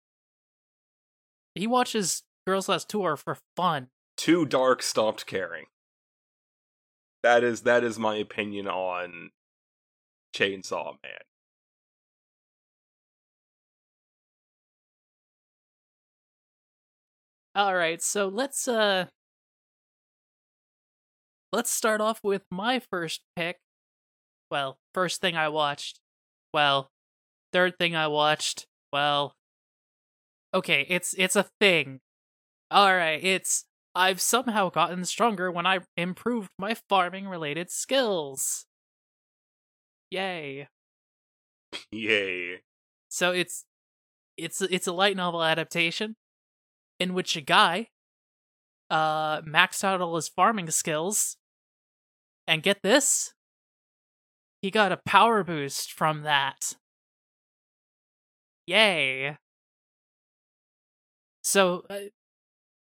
he 1.56 1.68
watches 1.68 2.24
Girls 2.48 2.70
Last 2.70 2.88
Tour 2.90 3.18
for 3.18 3.38
fun. 3.58 3.88
Too 4.18 4.46
dark 4.46 4.82
stopped 4.82 5.26
caring. 5.26 5.66
That 7.24 7.44
is 7.44 7.62
that 7.62 7.84
is 7.84 8.00
my 8.00 8.16
opinion 8.16 8.68
on 8.68 9.32
Chainsaw 10.36 10.96
Man. 11.04 11.22
All 17.54 17.76
right, 17.76 18.02
so 18.02 18.30
let's 18.30 18.68
uh 18.68 19.08
let's 21.52 21.72
start 21.72 22.00
off 22.02 22.20
with 22.24 22.44
my 22.50 22.80
first 22.80 23.22
pick. 23.36 23.58
Well, 24.50 24.78
first 24.94 25.22
thing 25.22 25.36
I 25.36 25.50
watched. 25.50 26.00
Well, 26.54 26.90
third 27.54 27.78
thing 27.78 27.96
I 27.96 28.08
watched. 28.08 28.68
Well, 28.94 29.36
okay, 30.54 30.86
it's 30.90 31.14
it's 31.18 31.36
a 31.36 31.44
thing. 31.60 32.00
All 32.72 32.96
right, 32.96 33.24
it's 33.24 33.66
I've 33.96 34.22
somehow 34.22 34.70
gotten 34.70 35.06
stronger 35.06 35.52
when 35.52 35.66
I 35.66 35.80
improved 35.98 36.52
my 36.58 36.76
farming 36.90 37.28
related 37.28 37.72
skills. 37.72 38.66
Yay. 40.12 40.68
Yay. 41.92 42.62
So 43.10 43.32
it's 43.32 43.66
it's 44.38 44.62
it's 44.62 44.88
a 44.88 44.94
light 44.94 45.18
novel 45.18 45.44
adaptation 45.44 46.16
in 47.02 47.16
which 47.16 47.36
a 47.36 47.42
guy 47.42 47.88
uh 48.92 49.42
maxed 49.42 49.84
out 49.84 50.02
all 50.02 50.16
his 50.16 50.30
farming 50.30 50.70
skills. 50.70 51.38
And 52.48 52.62
get 52.62 52.84
this 52.84 53.34
he 54.62 54.70
got 54.70 54.92
a 54.92 54.98
power 54.98 55.44
boost 55.44 55.92
from 55.92 56.22
that. 56.22 56.74
Yay. 58.68 59.38
So 61.44 61.86
uh, 61.90 62.12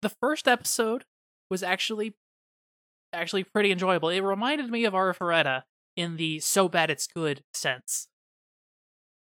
the 0.02 0.08
first 0.08 0.48
episode 0.48 1.04
was 1.48 1.62
actually 1.62 2.16
actually 3.12 3.44
pretty 3.44 3.70
enjoyable. 3.70 4.08
It 4.08 4.20
reminded 4.20 4.70
me 4.70 4.84
of 4.84 4.94
Arifureta 4.94 5.62
in 5.96 6.16
the 6.16 6.40
so 6.40 6.68
bad 6.68 6.90
it's 6.90 7.06
good 7.06 7.42
sense. 7.54 8.08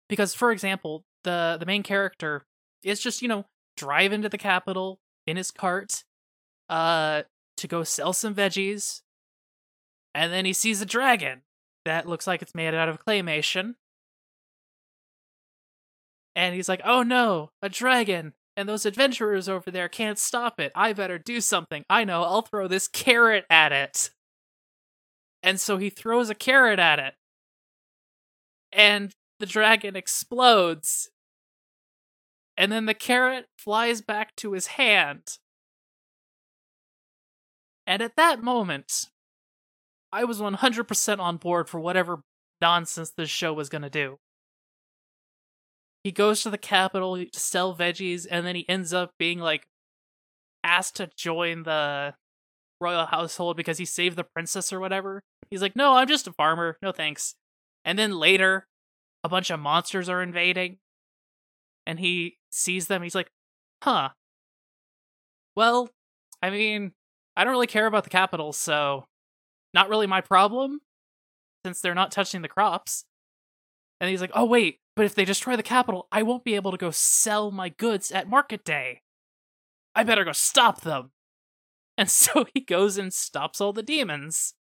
Because 0.09 0.33
for 0.33 0.51
example 0.51 1.05
the 1.23 1.57
the 1.59 1.65
main 1.67 1.83
character 1.83 2.43
is 2.83 2.99
just 2.99 3.21
you 3.21 3.27
know 3.27 3.45
drive 3.77 4.13
into 4.13 4.29
the 4.29 4.37
capital 4.37 4.99
in 5.25 5.37
his 5.37 5.51
cart 5.51 6.03
uh 6.69 7.23
to 7.57 7.67
go 7.67 7.83
sell 7.83 8.13
some 8.13 8.35
veggies 8.35 9.01
and 10.13 10.31
then 10.31 10.45
he 10.45 10.53
sees 10.53 10.81
a 10.81 10.85
dragon 10.85 11.41
that 11.85 12.07
looks 12.07 12.27
like 12.27 12.41
it's 12.41 12.55
made 12.55 12.73
out 12.73 12.87
of 12.87 13.03
claymation. 13.03 13.75
And 16.35 16.55
he's 16.55 16.69
like 16.69 16.81
oh 16.83 17.03
no 17.03 17.51
a 17.61 17.69
dragon 17.69 18.33
and 18.55 18.69
those 18.69 18.85
adventurers 18.85 19.49
over 19.49 19.71
there 19.71 19.89
can't 19.89 20.19
stop 20.19 20.59
it. 20.59 20.71
I 20.75 20.93
better 20.93 21.17
do 21.17 21.41
something. 21.41 21.85
I 21.89 22.03
know 22.03 22.23
i'll 22.23 22.41
throw 22.41 22.67
this 22.67 22.87
carrot 22.87 23.45
at 23.49 23.71
it. 23.71 24.11
And 25.41 25.59
so 25.59 25.77
he 25.77 25.89
throws 25.89 26.29
a 26.29 26.35
carrot 26.35 26.79
at 26.79 26.99
it 26.99 27.15
and 28.71 29.13
the 29.39 29.45
dragon 29.45 29.95
explodes 29.95 31.09
and 32.57 32.71
then 32.71 32.85
the 32.85 32.93
carrot 32.93 33.45
flies 33.57 34.01
back 34.01 34.35
to 34.37 34.53
his 34.53 34.67
hand. 34.67 35.37
And 37.85 38.01
at 38.01 38.15
that 38.15 38.41
moment, 38.41 39.09
I 40.11 40.23
was 40.23 40.39
100% 40.39 41.19
on 41.19 41.37
board 41.37 41.67
for 41.67 41.79
whatever 41.79 42.21
nonsense 42.61 43.11
this 43.11 43.29
show 43.29 43.53
was 43.53 43.69
going 43.69 43.81
to 43.81 43.89
do. 43.89 44.19
He 46.03 46.11
goes 46.11 46.43
to 46.43 46.49
the 46.49 46.57
capital 46.57 47.17
to 47.17 47.39
sell 47.39 47.75
veggies, 47.75 48.27
and 48.29 48.45
then 48.45 48.55
he 48.55 48.67
ends 48.69 48.93
up 48.93 49.11
being 49.17 49.39
like 49.39 49.67
asked 50.63 50.97
to 50.97 51.09
join 51.17 51.63
the 51.63 52.13
royal 52.79 53.05
household 53.05 53.57
because 53.57 53.77
he 53.77 53.85
saved 53.85 54.17
the 54.17 54.23
princess 54.23 54.71
or 54.71 54.79
whatever. 54.79 55.23
He's 55.49 55.61
like, 55.61 55.75
No, 55.75 55.95
I'm 55.95 56.07
just 56.07 56.27
a 56.27 56.33
farmer. 56.33 56.77
No 56.81 56.91
thanks. 56.91 57.35
And 57.85 57.97
then 57.97 58.11
later, 58.11 58.67
a 59.23 59.29
bunch 59.29 59.49
of 59.49 59.59
monsters 59.59 60.09
are 60.09 60.21
invading, 60.21 60.77
and 61.85 61.99
he 61.99 62.37
sees 62.53 62.87
them. 62.87 63.03
He's 63.03 63.15
like, 63.15 63.31
huh. 63.83 64.09
Well, 65.55 65.89
I 66.41 66.49
mean, 66.49 66.93
I 67.35 67.43
don't 67.43 67.53
really 67.53 67.67
care 67.67 67.85
about 67.85 68.03
the 68.03 68.09
capital, 68.09 68.53
so 68.53 69.05
not 69.73 69.89
really 69.89 70.07
my 70.07 70.21
problem 70.21 70.81
since 71.65 71.81
they're 71.81 71.95
not 71.95 72.11
touching 72.11 72.41
the 72.41 72.47
crops. 72.47 73.05
And 74.01 74.09
he's 74.09 74.21
like, 74.21 74.31
oh, 74.33 74.45
wait, 74.45 74.79
but 74.95 75.05
if 75.05 75.15
they 75.15 75.25
destroy 75.25 75.55
the 75.55 75.63
capital, 75.63 76.07
I 76.11 76.23
won't 76.23 76.43
be 76.43 76.55
able 76.55 76.71
to 76.71 76.77
go 76.77 76.91
sell 76.91 77.51
my 77.51 77.69
goods 77.69 78.11
at 78.11 78.29
market 78.29 78.65
day. 78.65 79.01
I 79.95 80.03
better 80.03 80.25
go 80.25 80.31
stop 80.31 80.81
them. 80.81 81.11
And 81.95 82.09
so 82.09 82.47
he 82.55 82.61
goes 82.61 82.97
and 82.97 83.13
stops 83.13 83.61
all 83.61 83.71
the 83.71 83.83
demons 83.83 84.55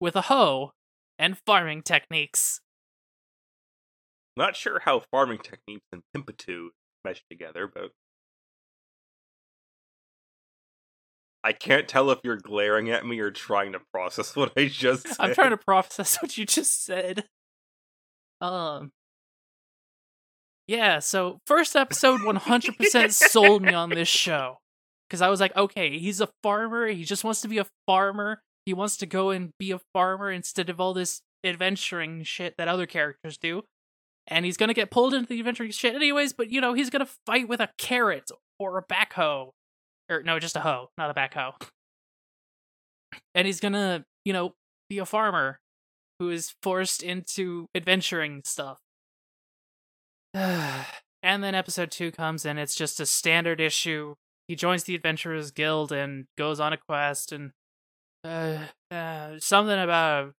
with 0.00 0.16
a 0.16 0.22
hoe 0.22 0.72
and 1.18 1.36
farming 1.36 1.82
techniques. 1.82 2.62
Not 4.36 4.56
sure 4.56 4.80
how 4.80 5.02
farming 5.10 5.38
techniques 5.38 5.86
and 5.92 6.02
Timbuktu 6.14 6.70
mesh 7.04 7.22
together, 7.30 7.70
but 7.72 7.90
I 11.42 11.52
can't 11.52 11.88
tell 11.88 12.10
if 12.10 12.18
you're 12.22 12.36
glaring 12.36 12.90
at 12.90 13.06
me 13.06 13.18
or 13.20 13.30
trying 13.30 13.72
to 13.72 13.80
process 13.92 14.36
what 14.36 14.52
I 14.56 14.66
just 14.68 15.08
said. 15.08 15.16
I'm 15.20 15.34
trying 15.34 15.50
to 15.50 15.56
process 15.56 16.16
what 16.20 16.36
you 16.36 16.46
just 16.46 16.84
said. 16.84 17.24
Um 18.40 18.92
Yeah, 20.66 20.98
so 20.98 21.38
first 21.46 21.76
episode 21.76 22.20
100% 22.20 23.12
sold 23.12 23.62
me 23.62 23.74
on 23.74 23.90
this 23.90 24.08
show 24.08 24.58
cuz 25.08 25.20
I 25.20 25.28
was 25.28 25.40
like, 25.40 25.56
okay, 25.56 25.98
he's 25.98 26.20
a 26.20 26.28
farmer, 26.42 26.88
he 26.88 27.04
just 27.04 27.24
wants 27.24 27.40
to 27.42 27.48
be 27.48 27.58
a 27.58 27.66
farmer. 27.86 28.42
He 28.66 28.74
wants 28.74 28.98
to 28.98 29.06
go 29.06 29.30
and 29.30 29.50
be 29.58 29.72
a 29.72 29.80
farmer 29.92 30.30
instead 30.30 30.68
of 30.68 30.80
all 30.80 30.94
this 30.94 31.22
adventuring 31.42 32.22
shit 32.22 32.54
that 32.58 32.68
other 32.68 32.86
characters 32.86 33.38
do 33.38 33.62
and 34.30 34.44
he's 34.44 34.56
gonna 34.56 34.74
get 34.74 34.90
pulled 34.90 35.12
into 35.12 35.26
the 35.26 35.38
adventuring 35.40 35.72
shit 35.72 35.94
anyways. 35.94 36.32
But 36.32 36.50
you 36.50 36.60
know, 36.60 36.72
he's 36.72 36.88
gonna 36.88 37.08
fight 37.26 37.48
with 37.48 37.60
a 37.60 37.68
carrot 37.76 38.30
or 38.58 38.78
a 38.78 38.84
backhoe, 38.84 39.50
or 40.08 40.22
no, 40.22 40.38
just 40.38 40.56
a 40.56 40.60
hoe, 40.60 40.90
not 40.96 41.10
a 41.10 41.14
backhoe. 41.14 41.52
And 43.34 43.46
he's 43.46 43.60
gonna, 43.60 44.04
you 44.24 44.32
know, 44.32 44.54
be 44.88 44.98
a 44.98 45.06
farmer 45.06 45.60
who 46.20 46.30
is 46.30 46.54
forced 46.62 47.02
into 47.02 47.66
adventuring 47.74 48.42
stuff. 48.44 48.78
and 50.34 50.86
then 51.22 51.54
episode 51.54 51.90
two 51.90 52.12
comes, 52.12 52.46
and 52.46 52.58
it's 52.58 52.74
just 52.74 53.00
a 53.00 53.06
standard 53.06 53.60
issue. 53.60 54.14
He 54.46 54.54
joins 54.54 54.84
the 54.84 54.94
Adventurers 54.94 55.50
Guild 55.50 55.92
and 55.92 56.26
goes 56.36 56.60
on 56.60 56.72
a 56.72 56.76
quest, 56.76 57.32
and 57.32 57.52
uh, 58.24 58.58
uh 58.90 59.38
something 59.38 59.78
about 59.78 60.34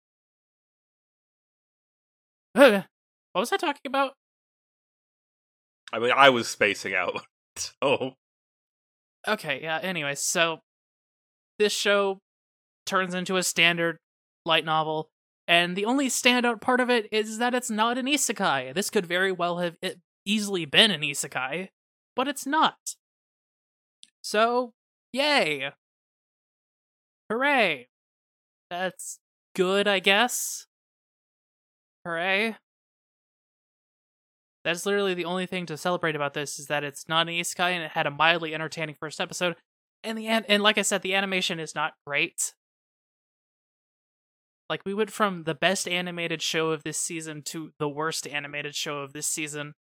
uh, 2.55 2.83
what 3.33 3.41
was 3.41 3.53
I 3.53 3.57
talking 3.57 3.87
about? 3.87 4.13
I 5.93 5.99
mean, 5.99 6.13
I 6.15 6.31
was 6.31 6.49
spacing 6.49 6.95
out. 6.95 7.23
So. 7.83 8.15
Okay, 9.29 9.61
yeah, 9.61 9.81
anyway, 9.83 10.15
so 10.15 10.61
this 11.59 11.73
show 11.73 12.21
turns 12.87 13.13
into 13.13 13.37
a 13.37 13.43
standard 13.43 13.99
light 14.47 14.65
novel, 14.65 15.11
and 15.49 15.77
the 15.77 15.85
only 15.85 16.07
standout 16.07 16.61
part 16.61 16.81
of 16.81 16.89
it 16.89 17.09
is 17.13 17.39
that 17.39 17.55
it's 17.55 17.71
not 17.71 17.99
an 17.99 18.07
isekai. 18.07 18.73
This 18.73 18.89
could 18.89 19.05
very 19.05 19.33
well 19.33 19.59
have 19.59 19.77
easily 20.25 20.65
been 20.65 20.91
an 20.93 21.03
isekai, 21.03 21.69
but 22.15 22.29
it's 22.29 22.47
not. 22.47 22.95
So, 24.23 24.73
yay! 25.13 25.73
Hooray! 27.29 27.89
That's 28.71 29.19
good, 29.55 29.89
I 29.89 29.99
guess. 29.99 30.67
Hooray. 32.05 32.57
That's 34.65 34.85
literally 34.85 35.15
the 35.15 35.25
only 35.25 35.47
thing 35.47 35.67
to 35.67 35.77
celebrate 35.77 36.17
about 36.17 36.35
this 36.35 36.59
is 36.59 36.67
that 36.67 36.85
it's 36.85 37.09
not 37.09 37.29
an 37.29 37.35
isekai 37.35 37.71
and 37.71 37.83
it 37.83 37.93
had 37.93 38.07
a 38.07 38.11
mildly 38.11 38.55
entertaining 38.55 38.95
first 38.95 39.21
episode. 39.21 39.57
And 40.05 40.19
the 40.19 40.27
an- 40.27 40.45
and 40.49 40.63
like 40.63 40.79
I 40.79 40.83
said, 40.83 41.03
the 41.03 41.15
animation 41.15 41.59
is 41.59 41.75
not 41.75 41.95
great. 42.07 42.55
Like 44.69 44.83
we 44.85 44.95
went 44.95 45.11
from 45.11 45.45
the 45.45 45.55
best 45.55 45.89
animated 45.89 46.43
show 46.43 46.71
of 46.71 46.85
this 46.85 46.99
season 46.99 47.43
to 47.47 47.73
the 47.79 47.89
worst 47.89 48.27
animated 48.27 48.75
show 48.75 48.99
of 48.99 49.13
this 49.13 49.27
season. 49.27 49.75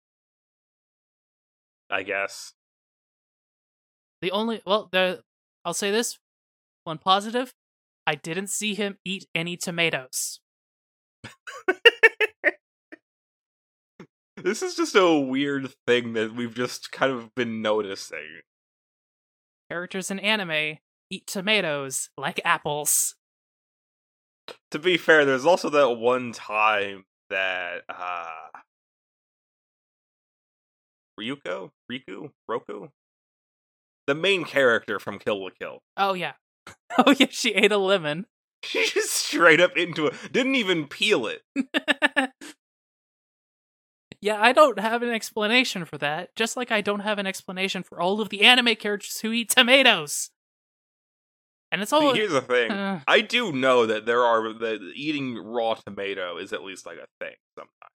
I 1.89 2.03
guess. 2.03 2.53
The 4.21 4.31
only 4.31 4.61
well, 4.65 4.89
the 4.91 5.23
I'll 5.65 5.73
say 5.73 5.91
this 5.91 6.19
one 6.85 6.97
positive, 6.97 7.53
I 8.07 8.15
didn't 8.15 8.49
see 8.49 8.73
him 8.73 8.97
eat 9.05 9.27
any 9.35 9.57
tomatoes. 9.57 10.39
This 14.43 14.61
is 14.61 14.75
just 14.75 14.95
a 14.95 15.19
weird 15.19 15.73
thing 15.85 16.13
that 16.13 16.35
we've 16.35 16.53
just 16.53 16.91
kind 16.91 17.11
of 17.11 17.33
been 17.35 17.61
noticing. 17.61 18.41
Characters 19.69 20.09
in 20.09 20.19
anime 20.19 20.77
eat 21.09 21.27
tomatoes 21.27 22.09
like 22.17 22.39
apples. 22.43 23.15
To 24.71 24.79
be 24.79 24.97
fair, 24.97 25.25
there's 25.25 25.45
also 25.45 25.69
that 25.69 25.97
one 25.97 26.31
time 26.31 27.05
that 27.29 27.81
uh 27.89 28.25
Ryuko? 31.19 31.71
Riku? 31.91 32.31
Roku? 32.47 32.87
the 34.09 34.15
main 34.15 34.43
character 34.43 34.99
from 34.99 35.19
Kill 35.19 35.43
la 35.43 35.51
Kill. 35.51 35.83
Oh 35.95 36.13
yeah. 36.13 36.33
Oh 36.97 37.13
yeah, 37.17 37.27
she 37.29 37.53
ate 37.53 37.71
a 37.71 37.77
lemon. 37.77 38.25
She 38.63 38.85
just 38.89 39.11
straight 39.11 39.61
up 39.61 39.77
into 39.77 40.07
it. 40.07 40.15
Didn't 40.33 40.55
even 40.55 40.87
peel 40.87 41.27
it. 41.27 41.43
yeah, 44.21 44.41
I 44.41 44.51
don't 44.51 44.79
have 44.79 45.01
an 45.01 45.09
explanation 45.09 45.85
for 45.85 45.97
that. 45.99 46.35
Just 46.35 46.57
like 46.57 46.71
I 46.71 46.81
don't 46.81 47.01
have 47.01 47.19
an 47.19 47.27
explanation 47.27 47.83
for 47.83 48.01
all 48.01 48.19
of 48.21 48.29
the 48.29 48.41
anime 48.41 48.75
characters 48.75 49.19
who 49.21 49.31
eat 49.31 49.49
tomatoes. 49.49 50.31
And 51.71 51.81
it's 51.81 51.93
all 51.93 52.13
here's 52.13 52.31
the 52.31 52.41
thing. 52.41 52.71
uh, 52.71 53.01
I 53.07 53.21
do 53.21 53.51
know 53.51 53.85
that 53.85 54.05
there 54.05 54.23
are 54.23 54.53
that 54.53 54.91
eating 54.95 55.37
raw 55.37 55.75
tomato 55.75 56.37
is 56.37 56.51
at 56.51 56.63
least 56.63 56.85
like 56.85 56.97
a 56.97 57.05
thing 57.23 57.35
sometimes. 57.57 57.93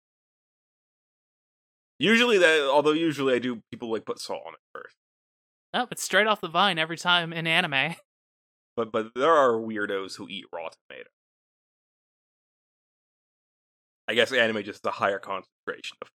Usually 1.99 2.39
that 2.39 2.69
although 2.73 2.93
usually 2.93 3.35
I 3.35 3.39
do 3.39 3.62
people 3.71 3.91
like 3.91 4.05
put 4.05 4.19
salt 4.19 4.43
on 4.47 4.55
it 4.55 4.61
first. 4.75 4.97
no, 5.73 5.87
it's 5.91 6.03
straight 6.03 6.27
off 6.27 6.41
the 6.41 6.49
vine 6.49 6.79
every 6.79 6.97
time 6.97 7.33
in 7.33 7.47
anime. 7.47 7.95
But 8.77 8.91
but 8.93 9.15
there 9.15 9.35
are 9.35 9.53
weirdos 9.53 10.17
who 10.17 10.27
eat 10.29 10.47
raw 10.53 10.69
tomato. 10.89 11.11
I 14.11 14.14
guess 14.14 14.33
anime 14.33 14.64
just 14.64 14.85
a 14.85 14.90
higher 14.90 15.21
concentration 15.21 15.97
of 16.02 16.09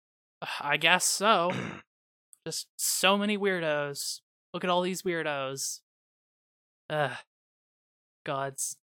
I 0.60 0.78
guess 0.78 1.04
so. 1.04 1.52
Just 2.44 2.66
so 2.76 3.16
many 3.16 3.38
weirdos. 3.38 4.20
Look 4.52 4.64
at 4.64 4.68
all 4.68 4.82
these 4.82 5.02
weirdos. 5.02 5.78
Ugh. 6.90 7.12
Gods. 8.26 8.76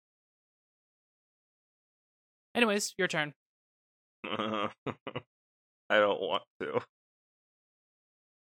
Anyways, 2.54 2.94
your 2.98 3.08
turn. 3.08 3.32
I 4.24 4.68
don't 5.88 6.20
want 6.20 6.42
to. 6.60 6.80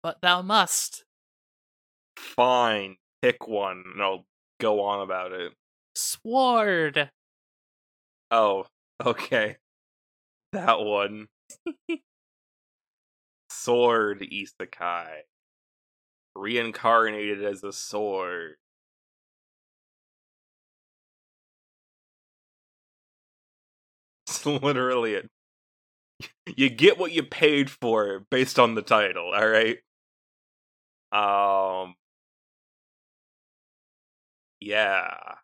But 0.02 0.22
thou 0.22 0.42
must. 0.42 1.04
Fine, 2.16 2.96
pick 3.22 3.50
one 3.50 3.84
and 3.94 4.02
I'll 4.02 4.26
go 4.62 4.82
on 4.82 5.02
about 5.02 5.34
it. 5.34 5.52
Sword. 5.94 7.12
Oh, 8.32 8.66
okay. 9.06 9.58
That 10.54 10.80
one. 10.82 11.28
sword 13.50 14.20
isekai. 14.22 15.24
Reincarnated 16.36 17.44
as 17.44 17.64
a 17.64 17.72
sword. 17.72 18.56
It's 24.28 24.46
literally 24.46 25.14
it. 25.16 25.30
You 26.58 26.70
get 26.70 26.98
what 26.98 27.12
you 27.14 27.24
paid 27.24 27.70
for 27.70 28.26
based 28.30 28.60
on 28.60 28.76
the 28.76 28.82
title, 28.82 29.32
alright? 29.34 29.80
Um 31.12 31.96
Yeah. 34.62 35.43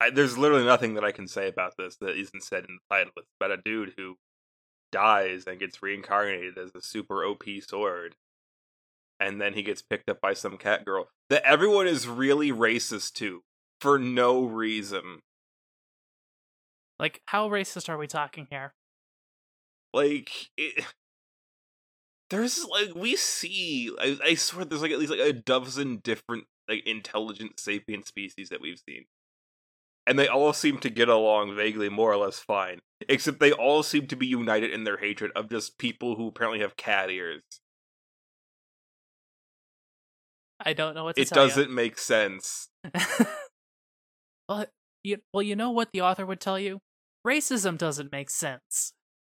I, 0.00 0.10
there's 0.10 0.38
literally 0.38 0.64
nothing 0.64 0.94
that 0.94 1.04
I 1.04 1.12
can 1.12 1.28
say 1.28 1.48
about 1.48 1.76
this 1.76 1.96
that 1.96 2.18
isn't 2.18 2.42
said 2.42 2.64
in 2.68 2.78
the 2.78 2.94
title. 2.94 3.12
It's 3.16 3.28
about 3.40 3.58
a 3.58 3.62
dude 3.62 3.94
who 3.96 4.16
dies 4.92 5.44
and 5.46 5.58
gets 5.58 5.82
reincarnated 5.82 6.58
as 6.58 6.70
a 6.74 6.80
super 6.80 7.24
OP 7.24 7.44
sword. 7.66 8.16
And 9.20 9.40
then 9.40 9.54
he 9.54 9.62
gets 9.62 9.82
picked 9.82 10.08
up 10.08 10.20
by 10.20 10.34
some 10.34 10.56
cat 10.56 10.84
girl 10.84 11.08
that 11.30 11.44
everyone 11.44 11.86
is 11.86 12.08
really 12.08 12.50
racist 12.50 13.12
to 13.14 13.42
for 13.80 13.98
no 13.98 14.44
reason. 14.44 15.20
Like, 16.98 17.22
how 17.26 17.48
racist 17.48 17.88
are 17.88 17.98
we 17.98 18.06
talking 18.06 18.46
here? 18.50 18.74
Like, 19.92 20.50
it, 20.56 20.84
there's 22.30 22.64
like, 22.64 22.94
we 22.94 23.16
see, 23.16 23.90
I, 24.00 24.18
I 24.24 24.34
swear 24.34 24.64
there's 24.64 24.82
like 24.82 24.90
at 24.90 24.98
least 24.98 25.10
like 25.10 25.20
a 25.20 25.32
dozen 25.32 25.98
different 25.98 26.44
like 26.68 26.86
intelligent 26.86 27.60
sapient 27.60 28.06
species 28.06 28.48
that 28.48 28.60
we've 28.60 28.80
seen. 28.88 29.04
And 30.06 30.18
they 30.18 30.28
all 30.28 30.52
seem 30.52 30.78
to 30.78 30.90
get 30.90 31.08
along 31.08 31.56
vaguely 31.56 31.88
more 31.88 32.12
or 32.12 32.16
less 32.18 32.38
fine. 32.38 32.80
Except 33.08 33.40
they 33.40 33.52
all 33.52 33.82
seem 33.82 34.06
to 34.08 34.16
be 34.16 34.26
united 34.26 34.70
in 34.70 34.84
their 34.84 34.98
hatred 34.98 35.30
of 35.34 35.48
just 35.48 35.78
people 35.78 36.16
who 36.16 36.28
apparently 36.28 36.60
have 36.60 36.76
cat 36.76 37.10
ears. 37.10 37.42
I 40.60 40.72
don't 40.72 40.94
know 40.94 41.04
what 41.04 41.16
to 41.16 41.22
It 41.22 41.30
doesn't 41.30 41.70
make 41.70 41.98
sense. 41.98 42.68
you. 42.84 42.90
well, 44.48 44.66
you, 45.02 45.18
well, 45.32 45.42
you 45.42 45.56
know 45.56 45.70
what 45.70 45.90
the 45.92 46.00
author 46.00 46.24
would 46.24 46.40
tell 46.40 46.58
you? 46.58 46.80
Racism 47.26 47.76
doesn't 47.78 48.12
make 48.12 48.30
sense. 48.30 48.92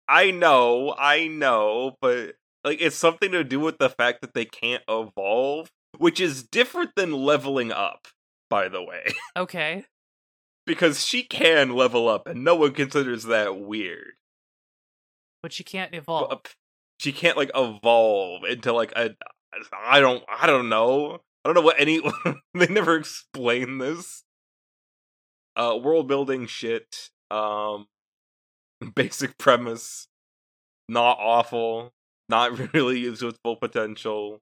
I 0.08 0.32
know, 0.32 0.96
I 0.98 1.28
know, 1.28 1.96
but 2.02 2.36
like 2.64 2.82
it's 2.82 2.96
something 2.96 3.32
to 3.32 3.44
do 3.44 3.60
with 3.60 3.78
the 3.78 3.90
fact 3.90 4.22
that 4.22 4.34
they 4.34 4.46
can't 4.46 4.84
evolve, 4.88 5.70
which 5.98 6.20
is 6.20 6.44
different 6.44 6.92
than 6.96 7.12
leveling 7.12 7.72
up, 7.72 8.08
by 8.50 8.68
the 8.70 8.84
way. 8.84 9.06
Okay. 9.38 9.86
Because 10.68 11.04
she 11.06 11.24
can 11.24 11.72
level 11.72 12.10
up 12.10 12.28
and 12.28 12.44
no 12.44 12.56
one 12.56 12.74
considers 12.74 13.24
that 13.24 13.58
weird. 13.58 14.14
But 15.42 15.54
she 15.54 15.64
can't 15.64 15.96
evolve. 15.96 16.30
But 16.30 16.54
she 17.00 17.14
can't 17.14 17.38
like 17.38 17.52
evolve 17.56 18.44
into 18.44 18.74
like 18.74 18.92
a 18.96 19.16
I 19.74 20.02
don't 20.02 20.24
I 20.28 20.46
don't 20.46 20.68
know. 20.68 21.22
I 21.44 21.48
don't 21.48 21.56
know 21.56 21.62
what 21.62 21.80
any 21.80 22.02
they 22.54 22.68
never 22.68 22.98
explain 22.98 23.78
this. 23.78 24.24
Uh 25.56 25.80
world 25.82 26.08
building 26.08 26.48
shit. 26.48 27.10
Um 27.32 27.88
basic 28.96 29.38
premise 29.38 30.10
not 30.90 31.18
awful, 31.20 31.94
not 32.30 32.74
really 32.74 33.00
used 33.00 33.22
to 33.22 33.30
its 33.30 33.40
full 33.44 33.56
potential. 33.56 34.42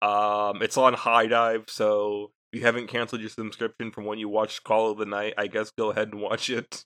Um 0.00 0.62
it's 0.62 0.78
on 0.78 0.94
HIDIVE, 0.94 1.68
so 1.68 2.32
you 2.52 2.62
haven't 2.62 2.88
canceled 2.88 3.20
your 3.20 3.30
subscription 3.30 3.90
from 3.90 4.04
when 4.04 4.18
you 4.18 4.28
watched 4.28 4.64
Call 4.64 4.90
of 4.90 4.98
the 4.98 5.06
Night, 5.06 5.34
I 5.38 5.46
guess 5.46 5.70
go 5.70 5.90
ahead 5.90 6.08
and 6.12 6.20
watch 6.20 6.50
it. 6.50 6.84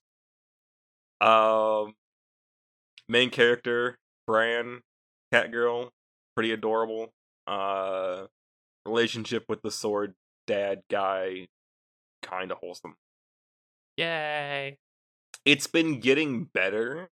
Um 1.20 1.94
main 3.08 3.30
character, 3.30 3.98
Fran, 4.26 4.80
cat 5.32 5.50
girl, 5.52 5.90
pretty 6.36 6.52
adorable. 6.52 7.12
Uh 7.46 8.26
relationship 8.86 9.44
with 9.48 9.62
the 9.62 9.70
sword 9.70 10.14
dad 10.46 10.82
guy 10.90 11.46
kind 12.22 12.50
of 12.52 12.58
wholesome. 12.58 12.96
Yay. 13.96 14.76
It's 15.44 15.66
been 15.66 16.00
getting 16.00 16.44
better, 16.44 17.08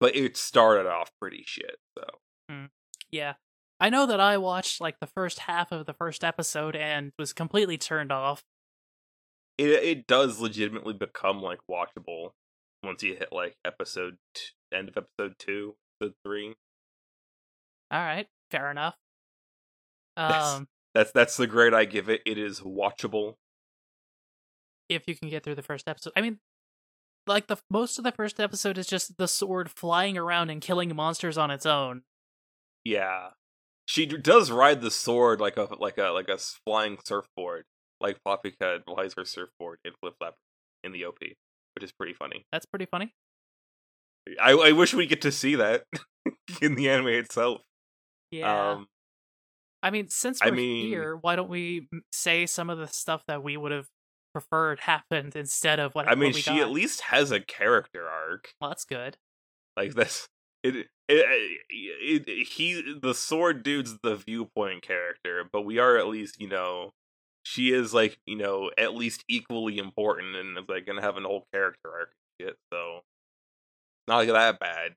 but 0.00 0.14
it 0.16 0.36
started 0.36 0.86
off 0.88 1.10
pretty 1.20 1.42
shit, 1.46 1.76
so 1.98 2.04
Yeah. 3.10 3.34
I 3.82 3.90
know 3.90 4.06
that 4.06 4.20
I 4.20 4.38
watched 4.38 4.80
like 4.80 5.00
the 5.00 5.08
first 5.08 5.40
half 5.40 5.72
of 5.72 5.86
the 5.86 5.92
first 5.92 6.22
episode 6.22 6.76
and 6.76 7.10
was 7.18 7.32
completely 7.32 7.76
turned 7.76 8.12
off. 8.12 8.44
it 9.58 9.70
it 9.70 10.06
does 10.06 10.38
legitimately 10.38 10.92
become 10.92 11.42
like 11.42 11.58
watchable 11.68 12.30
once 12.84 13.02
you 13.02 13.16
hit 13.16 13.30
like 13.32 13.56
episode 13.64 14.18
t- 14.34 14.42
end 14.72 14.88
of 14.88 14.96
episode 14.96 15.34
2, 15.40 15.74
episode 16.00 16.14
3. 16.24 16.54
All 17.90 17.98
right, 17.98 18.28
fair 18.52 18.70
enough. 18.70 18.94
Um, 20.16 20.68
That's 20.94 21.10
that's 21.10 21.36
the 21.36 21.48
grade 21.48 21.74
I 21.74 21.84
give 21.84 22.08
it. 22.08 22.22
It 22.24 22.38
is 22.38 22.60
watchable. 22.60 23.34
if 24.88 25.08
you 25.08 25.16
can 25.16 25.28
get 25.28 25.42
through 25.42 25.56
the 25.56 25.62
first 25.62 25.88
episode, 25.88 26.12
I 26.14 26.20
mean, 26.20 26.38
like 27.26 27.48
the 27.48 27.56
most 27.68 27.98
of 27.98 28.04
the 28.04 28.12
first 28.12 28.38
episode 28.38 28.78
is 28.78 28.86
just 28.86 29.18
the 29.18 29.26
sword 29.26 29.70
flying 29.70 30.16
around 30.16 30.50
and 30.50 30.60
killing 30.60 30.94
monsters 30.94 31.36
on 31.36 31.50
its 31.50 31.66
own. 31.66 32.02
Yeah. 32.84 33.30
She 33.86 34.06
does 34.06 34.50
ride 34.50 34.80
the 34.80 34.90
sword 34.90 35.40
like 35.40 35.56
a 35.56 35.68
like 35.78 35.98
a 35.98 36.10
like 36.10 36.28
a 36.28 36.38
flying 36.66 36.98
surfboard, 37.04 37.64
like 38.00 38.18
Poppy 38.24 38.52
Cat 38.60 38.82
flies 38.86 39.14
her 39.16 39.24
surfboard 39.24 39.78
in 39.84 39.92
Flip 40.00 40.14
Flap 40.18 40.34
in 40.84 40.92
the 40.92 41.04
OP, 41.04 41.18
which 41.20 41.82
is 41.82 41.92
pretty 41.92 42.14
funny. 42.14 42.44
That's 42.52 42.66
pretty 42.66 42.86
funny. 42.86 43.12
I 44.40 44.52
I 44.52 44.72
wish 44.72 44.94
we 44.94 45.06
get 45.06 45.22
to 45.22 45.32
see 45.32 45.56
that 45.56 45.84
in 46.62 46.76
the 46.76 46.88
anime 46.88 47.08
itself. 47.08 47.60
Yeah. 48.30 48.70
Um, 48.72 48.86
I 49.82 49.90
mean, 49.90 50.08
since 50.08 50.40
we're 50.42 50.52
mean- 50.52 50.86
here, 50.86 51.16
why 51.20 51.36
don't 51.36 51.50
we 51.50 51.88
say 52.12 52.46
some 52.46 52.70
of 52.70 52.78
the 52.78 52.86
stuff 52.86 53.24
that 53.26 53.42
we 53.42 53.56
would 53.56 53.72
have 53.72 53.86
preferred 54.32 54.80
happened 54.80 55.36
instead 55.36 55.78
of 55.78 55.94
what 55.94 56.08
I 56.08 56.14
mean, 56.14 56.30
what 56.32 56.36
she 56.36 56.50
got? 56.50 56.60
at 56.60 56.70
least 56.70 57.02
has 57.02 57.30
a 57.30 57.40
character 57.40 58.08
arc. 58.08 58.54
Well, 58.60 58.70
that's 58.70 58.84
good. 58.84 59.16
Like 59.76 59.94
that's 59.94 60.28
it, 60.62 60.76
it, 60.76 60.88
it, 61.08 62.28
it. 62.28 62.48
He 62.48 62.98
the 63.00 63.14
sword 63.14 63.62
dude's 63.62 63.98
the 64.02 64.16
viewpoint 64.16 64.82
character, 64.82 65.44
but 65.50 65.62
we 65.62 65.78
are 65.78 65.96
at 65.96 66.08
least 66.08 66.40
you 66.40 66.48
know. 66.48 66.92
She 67.44 67.72
is 67.72 67.92
like 67.92 68.18
you 68.24 68.36
know 68.36 68.70
at 68.78 68.94
least 68.94 69.24
equally 69.28 69.78
important 69.78 70.36
and 70.36 70.56
is 70.56 70.64
like 70.68 70.86
gonna 70.86 71.02
have 71.02 71.16
an 71.16 71.24
whole 71.24 71.46
character 71.52 71.90
arc 71.92 72.12
shit. 72.40 72.56
So 72.72 73.00
not 74.06 74.18
like 74.18 74.28
that 74.28 74.60
bad. 74.60 74.94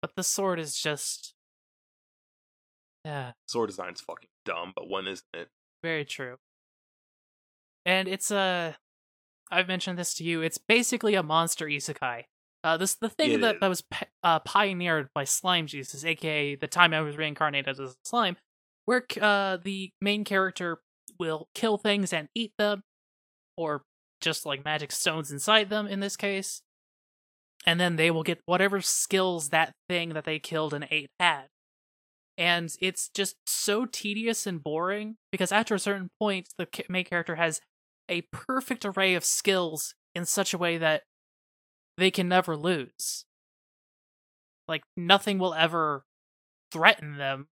But 0.00 0.14
the 0.16 0.22
sword 0.22 0.58
is 0.58 0.76
just. 0.76 1.34
Yeah, 3.04 3.32
Sword 3.48 3.70
design's 3.70 4.00
fucking 4.00 4.28
dumb, 4.44 4.72
but 4.76 4.88
when 4.88 5.06
isn't 5.06 5.24
it? 5.32 5.48
very 5.82 6.04
true. 6.04 6.36
And 7.86 8.08
it's 8.08 8.30
a. 8.30 8.76
I've 9.50 9.68
mentioned 9.68 9.98
this 9.98 10.14
to 10.14 10.24
you. 10.24 10.42
It's 10.42 10.58
basically 10.58 11.14
a 11.14 11.22
monster 11.22 11.66
isekai. 11.66 12.24
Uh, 12.62 12.76
this 12.76 12.94
the 12.96 13.08
thing 13.08 13.40
that, 13.40 13.60
that 13.60 13.68
was 13.68 13.82
uh, 14.22 14.38
pioneered 14.40 15.08
by 15.14 15.24
Slime 15.24 15.66
Jesus, 15.66 16.04
aka 16.04 16.54
the 16.56 16.66
time 16.66 16.92
I 16.92 17.00
was 17.00 17.16
reincarnated 17.16 17.68
as 17.68 17.78
a 17.78 17.94
slime, 18.04 18.36
where 18.84 19.04
uh, 19.20 19.56
the 19.62 19.92
main 20.00 20.24
character 20.24 20.80
will 21.18 21.48
kill 21.54 21.78
things 21.78 22.12
and 22.12 22.28
eat 22.34 22.52
them, 22.58 22.82
or 23.56 23.82
just 24.20 24.44
like 24.44 24.64
magic 24.64 24.92
stones 24.92 25.30
inside 25.30 25.70
them 25.70 25.86
in 25.86 26.00
this 26.00 26.16
case, 26.16 26.62
and 27.66 27.80
then 27.80 27.96
they 27.96 28.10
will 28.10 28.22
get 28.22 28.40
whatever 28.44 28.80
skills 28.80 29.48
that 29.48 29.72
thing 29.88 30.10
that 30.10 30.24
they 30.24 30.38
killed 30.38 30.74
and 30.74 30.86
ate 30.90 31.10
had. 31.18 31.44
And 32.36 32.74
it's 32.80 33.10
just 33.14 33.36
so 33.46 33.86
tedious 33.86 34.46
and 34.46 34.62
boring 34.62 35.16
because 35.30 35.52
after 35.52 35.74
a 35.74 35.78
certain 35.78 36.10
point, 36.18 36.48
the 36.56 36.66
main 36.88 37.04
character 37.04 37.36
has 37.36 37.60
a 38.08 38.22
perfect 38.32 38.84
array 38.84 39.14
of 39.14 39.24
skills 39.24 39.94
in 40.14 40.24
such 40.24 40.54
a 40.54 40.58
way 40.58 40.78
that 40.78 41.02
they 41.96 42.10
can 42.10 42.28
never 42.28 42.56
lose. 42.56 43.24
Like 44.68 44.82
nothing 44.96 45.38
will 45.38 45.54
ever 45.54 46.04
threaten 46.72 47.16
them. 47.16 47.48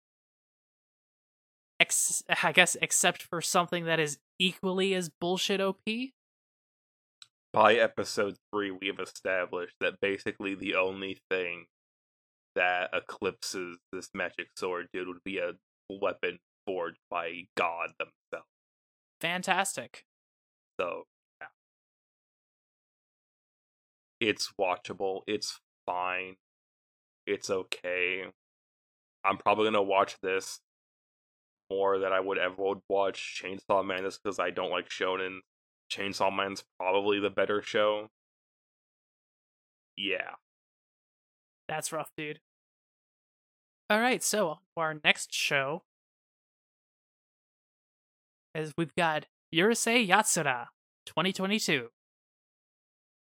Ex- 1.79 2.23
I 2.43 2.51
guess 2.51 2.75
except 2.81 3.21
for 3.21 3.41
something 3.41 3.85
that 3.85 3.99
is 3.99 4.19
equally 4.39 4.93
as 4.93 5.09
bullshit 5.09 5.61
OP. 5.61 5.83
By 7.53 7.75
episode 7.75 8.35
three, 8.51 8.71
we 8.71 8.87
have 8.87 8.99
established 8.99 9.75
that 9.79 10.01
basically 10.01 10.55
the 10.55 10.75
only 10.75 11.19
thing 11.29 11.67
that 12.55 12.89
eclipses 12.93 13.77
this 13.93 14.09
magic 14.13 14.47
sword 14.57 14.87
dude 14.91 15.07
would 15.07 15.23
be 15.23 15.37
a 15.37 15.53
weapon 15.89 16.39
forged 16.65 16.99
by 17.09 17.47
God 17.55 17.91
themselves. 17.97 18.49
Fantastic. 19.21 20.03
So, 20.79 21.03
It's 24.19 24.53
watchable. 24.59 25.21
It's 25.27 25.59
fine. 25.85 26.35
It's 27.27 27.49
okay. 27.49 28.23
I'm 29.23 29.37
probably 29.37 29.65
gonna 29.65 29.81
watch 29.83 30.17
this 30.21 30.59
more 31.69 31.97
than 31.97 32.11
I 32.11 32.19
would 32.19 32.37
ever 32.37 32.75
watch 32.87 33.41
Chainsaw 33.41 33.85
Man 33.85 34.03
just 34.03 34.21
because 34.21 34.39
I 34.39 34.51
don't 34.51 34.69
like 34.69 34.89
shonen. 34.89 35.39
Chainsaw 35.91 36.35
Man's 36.35 36.63
probably 36.79 37.19
the 37.19 37.29
better 37.29 37.61
show. 37.61 38.09
Yeah. 39.97 40.35
That's 41.67 41.91
rough, 41.91 42.11
dude. 42.17 42.39
All 43.89 43.99
right, 43.99 44.23
so 44.23 44.59
our 44.77 44.95
next 45.03 45.33
show 45.33 45.83
is 48.53 48.73
we've 48.77 48.95
got 48.95 49.25
Urusei 49.53 50.07
Yatsura 50.07 50.67
2022. 51.05 51.89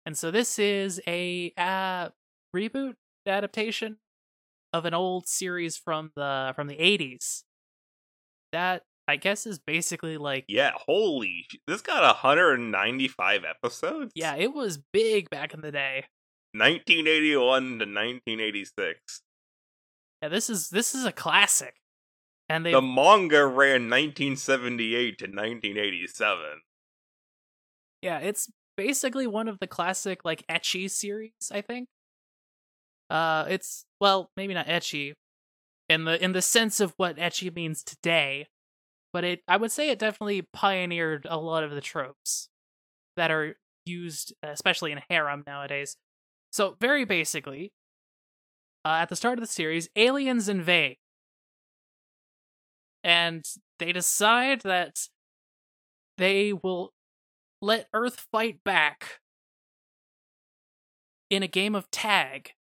And 0.10 0.18
so 0.18 0.32
this 0.32 0.58
is 0.58 1.00
a 1.06 1.54
uh, 1.56 2.10
reboot 2.56 2.96
adaptation 3.28 3.98
of 4.74 4.86
an 4.86 4.96
old 4.96 5.28
series 5.28 5.78
from 5.78 6.10
the 6.16 6.52
from 6.56 6.66
the 6.66 6.78
80s. 6.78 7.44
That 8.52 8.82
I 9.08 9.18
guess 9.18 9.46
is 9.46 9.60
basically 9.60 10.18
like 10.18 10.46
Yeah, 10.48 10.72
holy. 10.88 11.46
This 11.68 11.82
got 11.82 12.02
195 12.02 13.42
episodes? 13.48 14.12
yeah, 14.16 14.36
it 14.36 14.52
was 14.52 14.80
big 14.92 15.30
back 15.30 15.54
in 15.54 15.62
the 15.62 15.72
day. 15.72 16.06
1981 16.54 17.62
to 17.62 17.68
1986. 17.86 19.22
Yeah, 20.24 20.30
this 20.30 20.50
is 20.50 20.70
this 20.70 20.96
is 20.96 21.06
a 21.06 21.12
classic. 21.12 21.76
And 22.50 22.66
they 22.66 22.72
The 22.72 22.82
manga 22.82 23.46
ran 23.46 23.92
1978 23.92 25.20
to 25.20 25.26
1987. 25.26 26.40
Yeah, 28.02 28.18
it's 28.18 28.50
basically 28.80 29.28
one 29.28 29.50
of 29.50 29.60
the 29.60 29.68
classic 29.68 30.24
like 30.24 30.48
ecchi 30.48 30.90
series, 30.90 31.52
I 31.52 31.60
think. 31.60 31.90
Uh 33.10 33.44
it's 33.50 33.86
well, 34.00 34.32
maybe 34.38 34.54
not 34.54 34.68
ecchi 34.68 35.16
in 35.90 36.06
the 36.06 36.24
in 36.24 36.32
the 36.32 36.42
sense 36.42 36.80
of 36.80 36.94
what 36.96 37.18
ecchi 37.18 37.54
means 37.54 37.84
today, 37.84 38.48
but 39.12 39.26
it 39.26 39.42
I 39.50 39.58
would 39.58 39.72
say 39.72 39.90
it 39.90 40.00
definitely 40.00 40.44
pioneered 40.54 41.28
a 41.30 41.38
lot 41.38 41.66
of 41.66 41.72
the 41.72 41.82
tropes 41.82 42.48
that 43.18 43.32
are 43.32 43.58
used 43.86 44.34
especially 44.44 44.94
in 44.94 45.02
harem 45.10 45.44
nowadays. 45.46 45.98
So, 46.50 46.78
very 46.80 47.04
basically, 47.04 47.74
uh, 48.86 49.00
at 49.02 49.10
the 49.10 49.18
start 49.18 49.38
of 49.38 49.42
the 49.42 49.52
series, 49.52 49.90
aliens 49.98 50.48
invade. 50.48 50.98
And 53.04 53.44
they 53.80 53.92
decide 53.92 54.62
that 54.62 55.10
they 56.18 56.54
will 56.54 56.94
let 57.62 57.88
Earth 57.94 58.28
fight 58.32 58.64
back 58.64 59.20
in 61.30 61.44
a 61.44 61.48
game 61.48 61.76
of 61.76 61.92
tag 61.92 62.54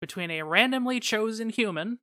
between 0.00 0.30
a 0.30 0.42
randomly 0.42 1.00
chosen 1.00 1.48
human 1.48 1.98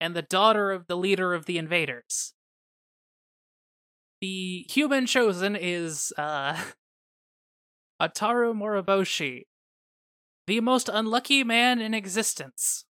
and 0.00 0.14
the 0.14 0.22
daughter 0.22 0.70
of 0.70 0.86
the 0.86 0.96
leader 0.96 1.34
of 1.34 1.46
the 1.46 1.58
invaders. 1.58 2.34
The 4.20 4.66
human 4.68 5.06
chosen 5.06 5.56
is 5.56 6.12
uh 6.16 6.56
Ataru 8.00 8.54
Moroboshi, 8.54 9.44
the 10.46 10.60
most 10.60 10.88
unlucky 10.90 11.44
man 11.44 11.80
in 11.80 11.94
existence. 11.94 12.84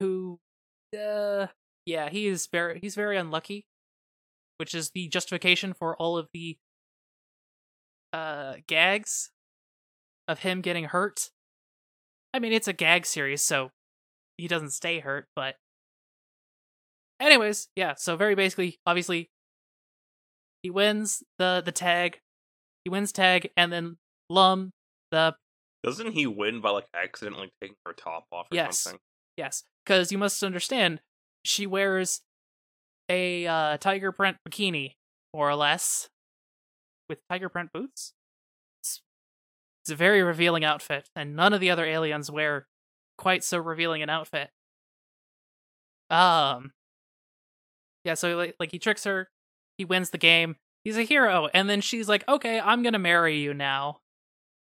Who 0.00 0.40
uh 0.96 1.46
yeah, 1.86 2.08
he 2.10 2.26
is 2.26 2.46
very 2.46 2.80
he's 2.80 2.94
very 2.94 3.16
unlucky, 3.16 3.66
which 4.58 4.74
is 4.74 4.90
the 4.90 5.08
justification 5.08 5.74
for 5.74 5.96
all 5.96 6.16
of 6.18 6.28
the 6.32 6.58
uh 8.12 8.56
gags 8.66 9.30
of 10.28 10.40
him 10.40 10.60
getting 10.60 10.84
hurt. 10.84 11.30
I 12.32 12.38
mean, 12.38 12.52
it's 12.52 12.68
a 12.68 12.72
gag 12.72 13.06
series, 13.06 13.42
so 13.42 13.70
he 14.36 14.48
doesn't 14.48 14.70
stay 14.70 14.98
hurt, 15.00 15.28
but 15.36 15.56
anyways, 17.20 17.68
yeah, 17.76 17.94
so 17.96 18.16
very 18.16 18.34
basically, 18.34 18.78
obviously 18.86 19.30
he 20.62 20.70
wins 20.70 21.22
the 21.38 21.62
the 21.64 21.72
tag. 21.72 22.20
He 22.84 22.90
wins 22.90 23.12
tag 23.12 23.50
and 23.56 23.72
then 23.72 23.96
Lum 24.28 24.72
the 25.10 25.34
Doesn't 25.82 26.12
he 26.12 26.26
win 26.26 26.60
by 26.60 26.70
like 26.70 26.86
accidentally 26.94 27.50
taking 27.60 27.76
her 27.86 27.92
top 27.92 28.26
off 28.32 28.46
or 28.50 28.56
Yes. 28.56 28.80
something? 28.80 29.00
Yes, 29.36 29.64
because 29.84 30.12
you 30.12 30.18
must 30.18 30.42
understand, 30.42 31.00
she 31.44 31.66
wears 31.66 32.22
a 33.08 33.46
uh, 33.46 33.76
tiger 33.76 34.12
print 34.12 34.38
bikini, 34.48 34.94
more 35.32 35.48
or 35.48 35.54
less, 35.54 36.08
with 37.08 37.18
tiger 37.30 37.48
print 37.48 37.70
boots. 37.72 38.14
It's, 38.82 39.02
it's 39.82 39.90
a 39.92 39.96
very 39.96 40.22
revealing 40.22 40.64
outfit, 40.64 41.10
and 41.14 41.36
none 41.36 41.52
of 41.52 41.60
the 41.60 41.70
other 41.70 41.84
aliens 41.84 42.30
wear 42.30 42.66
quite 43.18 43.44
so 43.44 43.58
revealing 43.58 44.02
an 44.02 44.10
outfit. 44.10 44.50
Um, 46.10 46.72
yeah, 48.04 48.14
so 48.14 48.36
like, 48.36 48.56
like 48.58 48.72
he 48.72 48.78
tricks 48.78 49.04
her, 49.04 49.28
he 49.78 49.84
wins 49.84 50.10
the 50.10 50.18
game, 50.18 50.56
he's 50.84 50.96
a 50.96 51.02
hero, 51.02 51.48
and 51.52 51.68
then 51.68 51.80
she's 51.80 52.08
like, 52.08 52.26
"Okay, 52.28 52.60
I'm 52.60 52.82
gonna 52.82 52.98
marry 52.98 53.38
you 53.38 53.52
now," 53.52 54.00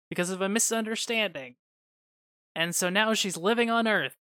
because 0.09 0.29
of 0.29 0.41
a 0.41 0.49
misunderstanding. 0.49 1.55
And 2.55 2.73
so 2.73 2.89
now 2.89 3.13
she's 3.13 3.35
living 3.35 3.69
on 3.69 3.87
Earth 3.87 4.15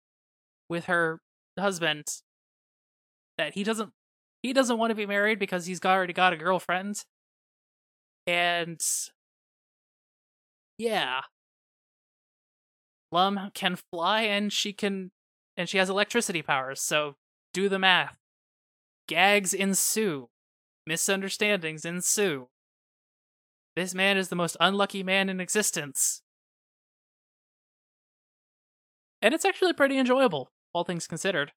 with 0.69 0.87
her 0.87 1.21
husband 1.59 2.07
that 3.39 3.55
he 3.55 3.65
doesn't 3.65 3.91
he 4.43 4.53
doesn't 4.53 4.79
want 4.79 4.91
to 4.91 4.95
be 4.95 5.07
married 5.07 5.39
because 5.39 5.67
he's 5.67 5.83
already 5.85 6.13
got 6.13 6.33
a 6.33 6.37
girlfriend. 6.37 7.05
And 8.27 8.81
yeah. 10.79 11.21
Lum 13.11 13.51
can 13.55 13.77
fly 13.91 14.23
and 14.23 14.53
she 14.53 14.73
can 14.73 15.11
and 15.57 15.69
she 15.69 15.79
has 15.79 15.89
electricity 15.89 16.43
powers, 16.43 16.81
so 16.81 17.15
do 17.53 17.69
the 17.69 17.79
math. 17.79 18.19
Gags 19.07 19.55
ensue. 19.55 20.29
Misunderstandings 20.87 21.85
ensue. 21.85 22.49
This 23.77 23.95
man 23.95 24.17
is 24.17 24.29
the 24.29 24.37
most 24.37 24.57
unlucky 24.61 25.03
man 25.03 25.29
in 25.29 25.41
existence. 25.41 26.23
And 29.23 29.33
it's 29.33 29.45
actually 29.45 29.73
pretty 29.73 29.97
enjoyable, 29.97 30.51
all 30.75 30.85
things 30.85 31.07
considered. 31.07 31.53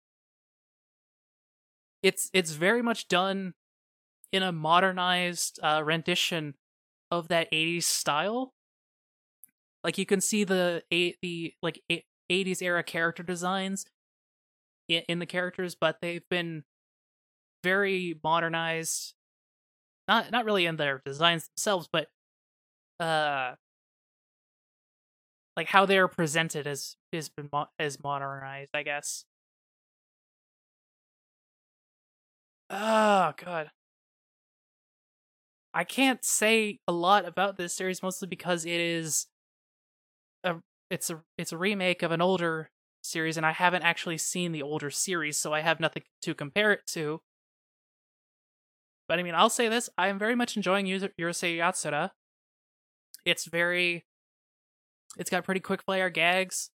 It's 2.07 2.31
it's 2.33 2.53
very 2.53 2.83
much 2.83 3.09
done 3.09 3.55
in 4.31 4.45
a 4.45 4.53
modernized 4.53 5.59
uh, 5.61 5.83
rendition 5.85 6.55
of 7.11 7.27
that 7.27 7.49
80s 7.51 7.83
style. 7.83 8.55
Like 9.83 9.99
you 9.99 10.07
can 10.07 10.21
see 10.21 10.45
the 10.45 10.85
the 10.93 11.55
like 11.65 11.83
80s 12.31 12.63
era 12.63 12.85
character 12.85 13.25
designs 13.25 13.87
in, 14.89 15.03
in 15.09 15.19
the 15.19 15.27
characters, 15.27 15.75
but 15.75 15.97
they've 16.01 16.29
been 16.31 16.63
very 17.65 18.15
modernized. 18.23 19.15
Not 20.07 20.31
not 20.31 20.45
really 20.45 20.65
in 20.67 20.77
their 20.77 21.03
designs 21.05 21.49
themselves, 21.49 21.89
but 21.93 22.07
uh 23.01 23.57
like 25.57 25.67
how 25.67 25.87
they're 25.87 26.07
presented 26.07 26.67
has 26.67 26.95
has 27.13 27.29
been 27.29 27.49
mo- 27.53 27.67
as 27.81 28.01
modernized, 28.01 28.71
I 28.75 28.85
guess. 28.85 29.25
Oh 32.71 33.33
god. 33.37 33.71
I 35.75 35.85
can't 35.85 36.25
say 36.25 36.81
a 36.89 36.93
lot 36.93 37.27
about 37.27 37.57
this 37.57 37.75
series 37.75 38.03
mostly 38.03 38.29
because 38.29 38.65
it 38.65 38.81
is 38.81 39.27
a 40.45 40.57
it's 40.91 41.11
a 41.11 41.23
it's 41.39 41.53
a 41.53 41.59
remake 41.59 42.03
of 42.03 42.13
an 42.13 42.21
older 42.21 42.71
series 43.03 43.37
and 43.37 43.47
I 43.47 43.53
haven't 43.53 43.83
actually 43.83 44.19
seen 44.19 44.53
the 44.53 44.63
older 44.63 44.91
series, 44.91 45.37
so 45.37 45.53
I 45.53 45.61
have 45.61 45.81
nothing 45.81 46.03
to 46.23 46.35
compare 46.35 46.73
it 46.73 46.87
to. 46.89 47.21
But 49.09 49.19
I 49.19 49.23
mean, 49.23 49.35
I'll 49.35 49.51
say 49.51 49.69
this, 49.69 49.89
I 49.97 50.09
am 50.09 50.19
very 50.19 50.35
much 50.35 50.57
enjoying 50.57 50.87
Urusei 50.87 51.57
Yatsura. 51.59 52.11
It's 53.25 53.45
very 53.47 54.05
it's 55.19 55.31
got 55.31 55.45
pretty 55.45 55.61
quick 55.61 55.83
fire 55.83 56.11
gags. 56.11 56.71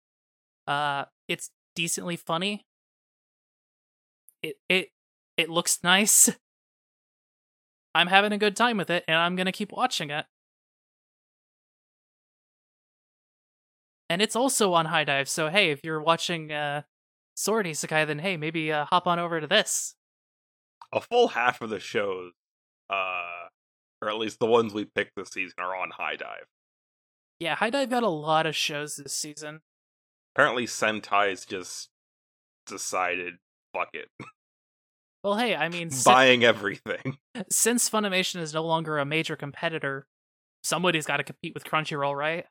Uh 0.68 1.06
it's 1.28 1.52
decently 1.76 2.18
funny. 2.18 2.66
It 4.44 4.56
it 4.70 4.90
it 5.40 5.50
looks 5.50 5.80
nice. 5.84 6.30
I'm 7.96 8.08
having 8.08 8.34
a 8.34 8.38
good 8.38 8.58
time 8.58 8.76
with 8.76 8.90
it, 8.90 9.06
and 9.08 9.18
I'm 9.18 9.38
gonna 9.38 9.54
keep 9.54 9.72
watching 9.72 10.10
it. 10.10 10.26
And 14.10 14.22
it's 14.22 14.36
also 14.36 14.74
on 14.74 14.88
HIDIVE, 14.88 15.30
so 15.30 15.50
hey, 15.50 15.72
if 15.72 15.80
you're 15.84 16.02
watching 16.02 16.52
uh, 16.52 16.82
Sword 17.36 17.68
Isekai, 17.68 18.06
then 18.06 18.20
hey, 18.20 18.36
maybe 18.36 18.72
uh, 18.72 18.86
hop 18.86 19.08
on 19.08 19.18
over 19.18 19.40
to 19.40 19.48
this. 19.48 19.96
A 20.92 21.00
full 21.00 21.30
half 21.30 21.62
of 21.62 21.70
the 21.70 21.80
shows, 21.80 22.34
uh, 22.90 23.48
or 24.02 24.10
at 24.10 24.18
least 24.18 24.40
the 24.40 24.46
ones 24.46 24.74
we 24.74 24.86
picked 24.86 25.16
this 25.16 25.30
season, 25.30 25.56
are 25.60 25.76
on 25.76 25.92
HIDIVE. 25.98 26.48
Yeah, 27.40 27.56
HIDIVE 27.56 27.90
got 27.90 28.04
a 28.04 28.10
lot 28.10 28.46
of 28.46 28.58
shows 28.58 28.98
this 28.98 29.14
season. 29.14 29.62
Apparently, 30.36 30.66
Sentai's 30.66 31.46
just 31.46 31.90
decided, 32.68 33.36
fuck 33.74 33.90
it. 33.94 34.10
Well, 35.24 35.38
hey, 35.38 35.56
I 35.56 35.68
mean, 35.68 35.90
buying 36.06 36.44
everything. 36.44 37.18
Since 37.52 37.90
Funimation 37.90 38.40
is 38.40 38.54
no 38.54 38.64
longer 38.64 38.98
a 38.98 39.06
major 39.06 39.36
competitor, 39.36 40.08
somebody's 40.64 41.06
got 41.06 41.18
to 41.18 41.24
compete 41.24 41.54
with 41.54 41.66
Crunchyroll, 41.66 42.16
right? 42.16 42.46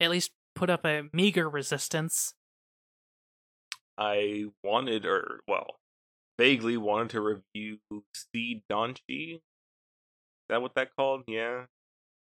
At 0.00 0.10
least 0.10 0.32
put 0.56 0.68
up 0.68 0.84
a 0.84 1.04
meager 1.12 1.48
resistance. 1.48 2.34
I 3.96 4.46
wanted, 4.64 5.06
or 5.06 5.40
well, 5.46 5.76
vaguely 6.38 6.76
wanted 6.76 7.10
to 7.10 7.20
review 7.20 7.78
Seed 8.12 8.62
Danchi. 8.70 9.36
Is 9.36 9.40
that 10.48 10.60
what 10.60 10.74
that 10.74 10.88
called? 10.96 11.22
Yeah. 11.28 11.66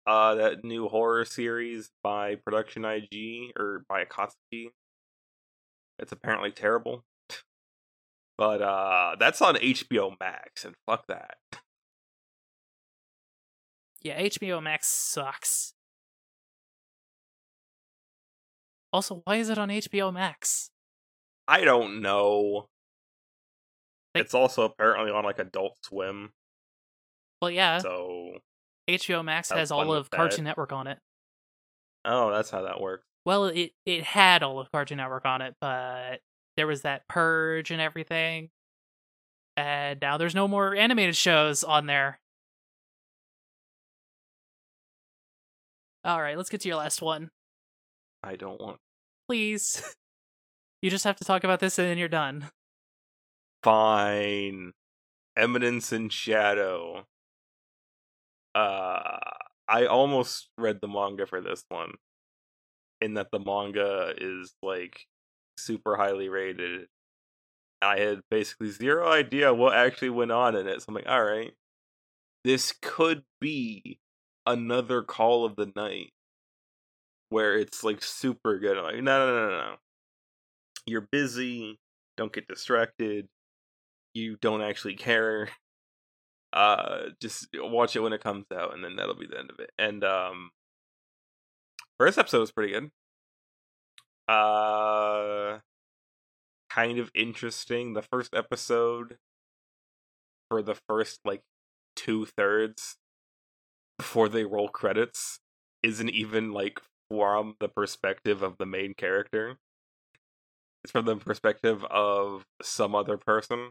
Uh, 0.07 0.37
that 0.37 0.63
new 0.65 0.87
horror 0.87 1.25
series 1.25 1.91
by 2.05 2.37
Production 2.37 2.85
IG 2.85 3.53
or 3.59 3.85
by 3.89 4.05
Akatsuki. 4.05 4.69
It's 5.99 6.13
apparently 6.13 6.53
terrible. 6.53 7.05
But 8.39 8.63
uh 8.63 9.17
that's 9.19 9.41
on 9.41 9.57
HBO 9.57 10.15
Max 10.21 10.65
and 10.65 10.75
fuck 10.87 11.07
that. 11.09 11.37
Yeah, 14.03 14.21
HBO 14.21 14.63
Max 14.63 14.87
sucks. 14.87 15.75
Also, 18.93 19.23
why 19.25 19.37
is 19.37 19.51
it 19.51 19.59
on 19.59 19.69
HBO 19.69 20.13
Max? 20.13 20.71
I 21.49 21.65
don't 21.65 22.01
know. 22.01 22.69
They... 24.15 24.21
It's 24.21 24.35
also 24.35 24.63
apparently 24.63 25.11
on 25.11 25.25
like 25.25 25.39
Adult 25.39 25.77
Swim. 25.83 26.33
Well, 27.43 27.51
yeah. 27.51 27.79
So 27.79 28.39
HBO 28.89 29.25
Max 29.25 29.51
has 29.51 29.71
all 29.71 29.93
of 29.93 30.11
Cartoon 30.11 30.45
Network 30.45 30.73
on 30.73 30.87
it. 30.87 30.99
Oh, 32.05 32.31
that's 32.31 32.51
how 32.51 32.63
that 32.63 32.81
works. 32.81 33.05
Well, 33.25 33.47
it 33.47 33.73
it 33.85 34.05
had 34.05 34.43
all 34.43 34.61
of 34.61 34.71
Cartoon 34.71 34.99
Network 34.99 35.27
on 35.27 35.43
it, 35.43 35.57
but 35.61 36.21
there 36.57 36.67
was 36.67 36.83
that 36.83 37.07
purge 37.09 37.71
and 37.71 37.81
everything. 37.81 38.51
And 39.57 40.01
now 40.01 40.17
there's 40.17 40.35
no 40.35 40.49
more 40.49 40.75
animated 40.75 41.17
shows 41.17 41.65
on 41.65 41.87
there. 41.87 42.19
All 46.05 46.21
right, 46.21 46.37
let's 46.37 46.51
get 46.51 46.61
to 46.61 46.69
your 46.69 46.77
last 46.77 47.03
one. 47.03 47.31
I 48.23 48.37
don't 48.37 48.61
want. 48.61 48.79
Please. 49.29 49.83
you 50.83 50.91
just 50.91 51.05
have 51.05 51.17
to 51.17 51.25
talk 51.25 51.45
about 51.45 51.61
this 51.61 51.79
and 51.79 51.89
then 51.89 51.99
you're 51.99 52.09
done. 52.09 52.51
Fine. 53.63 54.73
Eminence 55.37 55.93
in 55.93 56.09
Shadow. 56.09 57.07
Uh 58.55 59.19
I 59.69 59.87
almost 59.87 60.49
read 60.57 60.81
the 60.81 60.89
manga 60.89 61.27
for 61.27 61.41
this 61.41 61.65
one. 61.69 61.93
In 63.01 63.15
that 63.15 63.31
the 63.33 63.41
manga 63.41 64.15
is 64.17 64.55
like 64.63 65.07
super 65.59 65.97
highly 65.97 66.29
rated. 66.29 66.89
I 67.83 67.99
had 67.99 68.21
basically 68.31 68.71
zero 68.71 69.11
idea 69.11 69.53
what 69.53 69.77
actually 69.77 70.11
went 70.11 70.33
on 70.33 70.57
in 70.57 70.67
it. 70.67 70.81
So 70.81 70.87
I'm 70.89 70.95
like, 70.95 71.09
all 71.09 71.25
right, 71.25 71.53
this 72.45 72.75
could 72.81 73.23
be 73.41 73.99
another 74.47 75.03
call 75.03 75.45
of 75.45 75.57
the 75.57 75.73
night 75.77 76.13
where 77.29 77.59
it's 77.59 77.85
like 77.85 78.03
super 78.03 78.59
good. 78.59 78.79
I'm 78.79 78.85
like, 78.85 78.95
no, 78.97 79.27
no, 79.27 79.35
no, 79.35 79.49
no, 79.49 79.57
no. 79.57 79.75
You're 80.87 81.09
busy. 81.11 81.79
Don't 82.17 82.33
get 82.33 82.49
distracted. 82.49 83.29
You 84.15 84.37
don't 84.41 84.63
actually 84.63 84.95
care. 84.95 85.51
Uh, 86.53 87.09
just 87.21 87.49
watch 87.55 87.97
it 87.97 88.01
when 88.01 88.15
it 88.15 88.23
comes 88.23 88.47
out, 88.57 88.73
and 88.73 88.83
then 88.83 88.97
that'll 88.97 89.19
be 89.19 89.27
the 89.27 89.39
end 89.39 89.51
of 89.51 89.59
it. 89.59 89.71
And 89.79 90.03
um, 90.05 90.51
first 91.99 92.17
episode 92.17 92.41
was 92.41 92.53
pretty 92.53 92.73
good 92.73 92.91
uh 94.29 95.59
kind 96.71 96.99
of 96.99 97.11
interesting. 97.15 97.95
The 97.95 98.03
first 98.03 98.35
episode 98.35 99.17
for 100.51 100.63
the 100.63 100.77
first 100.89 101.21
like 101.25 101.43
two 101.95 102.27
thirds 102.27 102.97
before 103.99 104.29
they 104.29 104.45
roll 104.45 104.69
credits 104.69 105.41
isn't 105.83 106.11
even 106.11 106.53
like 106.53 106.81
from 107.11 107.55
the 107.61 107.69
perspective 107.69 108.43
of 108.43 108.59
the 108.59 108.67
main 108.67 108.95
character. 108.95 109.57
It's 110.85 110.93
from 110.93 111.07
the 111.07 111.17
perspective 111.17 111.85
of 111.85 112.45
some 112.63 112.95
other 112.95 113.17
person, 113.17 113.71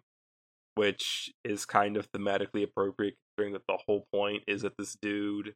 which 0.75 1.31
is 1.43 1.65
kind 1.65 1.97
of 1.97 2.11
thematically 2.11 2.63
appropriate 2.63 3.15
considering 3.37 3.53
that 3.53 3.67
the 3.67 3.77
whole 3.85 4.05
point 4.13 4.43
is 4.47 4.63
that 4.63 4.77
this 4.77 4.97
dude 5.01 5.53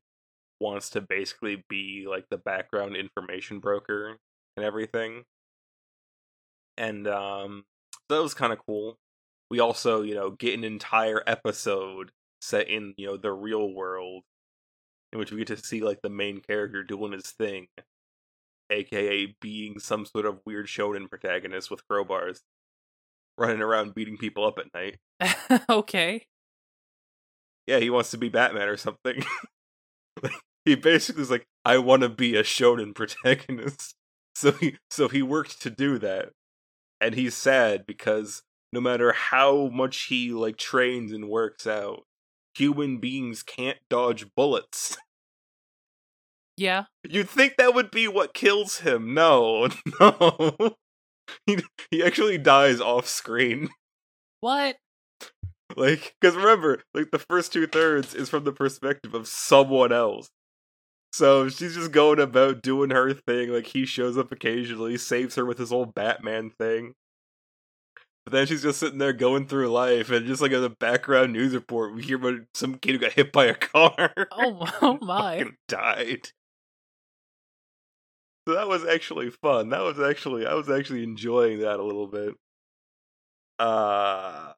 wants 0.60 0.90
to 0.92 1.02
basically 1.02 1.64
be 1.70 2.06
like 2.08 2.26
the 2.30 2.38
background 2.38 2.96
information 2.96 3.60
broker 3.60 4.18
and 4.60 4.66
everything. 4.66 5.24
And 6.78 7.08
um, 7.08 7.64
so 8.10 8.16
that 8.16 8.24
was 8.24 8.34
kind 8.34 8.54
of 8.54 8.60
cool. 8.66 8.98
We 9.50 9.60
also, 9.60 10.02
you 10.02 10.14
know, 10.14 10.30
get 10.30 10.54
an 10.54 10.64
entire 10.64 11.24
episode 11.26 12.12
set 12.42 12.70
in, 12.70 12.94
you 12.98 13.08
know, 13.08 13.18
the 13.18 13.32
real 13.32 13.74
world 13.74 14.24
in 15.12 15.20
which 15.20 15.32
we 15.32 15.40
get 15.40 15.48
to 15.48 15.58
see 15.58 15.82
like 15.82 16.02
the 16.02 16.10
main 16.10 16.40
character 16.40 16.84
doing 16.84 17.14
his 17.14 17.32
thing, 17.32 17.68
aka 18.70 19.36
being 19.42 19.80
some 19.80 20.06
sort 20.06 20.26
of 20.26 20.40
weird 20.46 20.68
shonen 20.68 21.10
protagonist 21.10 21.72
with 21.72 21.88
crowbars, 21.88 22.42
running 23.38 23.62
around 23.62 23.96
beating 23.96 24.18
people 24.18 24.46
up 24.46 24.60
at 24.60 24.74
night. 24.74 24.98
okay. 25.70 26.26
Yeah, 27.66 27.80
he 27.80 27.90
wants 27.90 28.12
to 28.12 28.18
be 28.18 28.30
Batman 28.30 28.68
or 28.68 28.78
something. 28.78 29.24
he 30.66 30.76
basically 30.76 31.22
is 31.22 31.32
like, 31.32 31.48
I 31.66 31.78
want 31.78 32.02
to 32.04 32.10
be 32.10 32.36
a 32.36 32.44
shonen 32.44 32.96
protagonist. 32.96 33.96
So 34.36 34.52
he 34.52 34.78
so 34.90 35.08
he 35.08 35.22
worked 35.22 35.62
to 35.62 35.70
do 35.70 35.98
that. 36.00 36.30
And 37.02 37.16
he's 37.16 37.36
sad 37.36 37.86
because 37.86 38.44
no 38.72 38.82
matter 38.82 39.14
how 39.14 39.68
much 39.68 40.06
he 40.06 40.32
like 40.32 40.58
trains 40.58 41.12
and 41.12 41.30
works 41.30 41.66
out, 41.66 42.04
human 42.56 43.00
beings 43.00 43.44
can't 43.44 43.78
dodge 43.90 44.26
bullets. 44.36 44.98
Yeah. 46.60 46.84
You'd 47.08 47.30
think 47.30 47.56
that 47.56 47.74
would 47.74 47.90
be 47.90 48.10
what 48.10 48.34
kills 48.34 48.80
him. 48.80 49.14
No, 49.14 49.70
no. 50.02 50.76
he 51.46 51.60
he 51.90 52.04
actually 52.04 52.38
dies 52.38 52.82
off 52.82 53.08
screen. 53.08 53.70
What? 54.42 54.78
Like, 55.76 56.16
because 56.20 56.36
remember, 56.36 56.82
like 56.94 57.12
the 57.12 57.20
first 57.20 57.52
two 57.52 57.68
thirds 57.68 58.14
is 58.14 58.30
from 58.30 58.46
the 58.46 58.54
perspective 58.54 59.14
of 59.14 59.28
someone 59.28 59.92
else. 59.92 60.30
So 61.12 61.50
she's 61.50 61.76
just 61.76 61.92
going 61.92 62.20
about 62.20 62.62
doing 62.62 62.92
her 62.92 63.14
thing. 63.14 63.50
Like 63.50 63.68
he 63.68 63.86
shows 63.86 64.18
up 64.18 64.32
occasionally, 64.32 64.98
saves 64.98 65.36
her 65.36 65.46
with 65.46 65.58
his 65.58 65.72
old 65.72 65.94
Batman 65.96 66.52
thing. 66.52 66.94
But 68.26 68.34
then 68.34 68.46
she's 68.48 68.62
just 68.62 68.80
sitting 68.80 69.00
there 69.00 69.14
going 69.14 69.48
through 69.48 69.70
life, 69.70 70.12
and 70.12 70.28
just 70.28 70.42
like 70.42 70.52
in 70.52 70.62
the 70.62 70.70
background 70.70 71.34
news 71.34 71.54
report, 71.56 71.96
we 71.96 72.04
hear 72.04 72.18
about 72.18 72.42
some 72.54 72.76
kid 72.78 72.92
who 72.94 73.00
got 73.00 73.14
hit 73.14 73.32
by 73.32 73.46
a 73.46 73.56
car. 73.56 74.14
Oh, 74.32 74.68
oh 74.82 75.00
my! 75.02 75.46
died. 75.68 76.30
So 78.48 78.56
that 78.56 78.68
was 78.68 78.86
actually 78.86 79.30
fun. 79.30 79.70
That 79.70 79.82
was 79.84 80.00
actually 80.00 80.46
I 80.46 80.54
was 80.54 80.70
actually 80.70 81.04
enjoying 81.04 81.60
that 81.60 81.80
a 81.80 81.84
little 81.84 82.08
bit. 82.08 82.36
Uh 83.58 84.54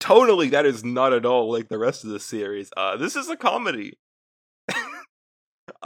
tonally 0.00 0.50
that 0.50 0.66
is 0.66 0.84
not 0.84 1.12
at 1.12 1.24
all 1.26 1.50
like 1.50 1.68
the 1.68 1.78
rest 1.78 2.04
of 2.04 2.10
the 2.10 2.20
series. 2.20 2.70
Uh 2.76 2.96
this 2.96 3.16
is 3.16 3.28
a 3.28 3.36
comedy 3.36 3.98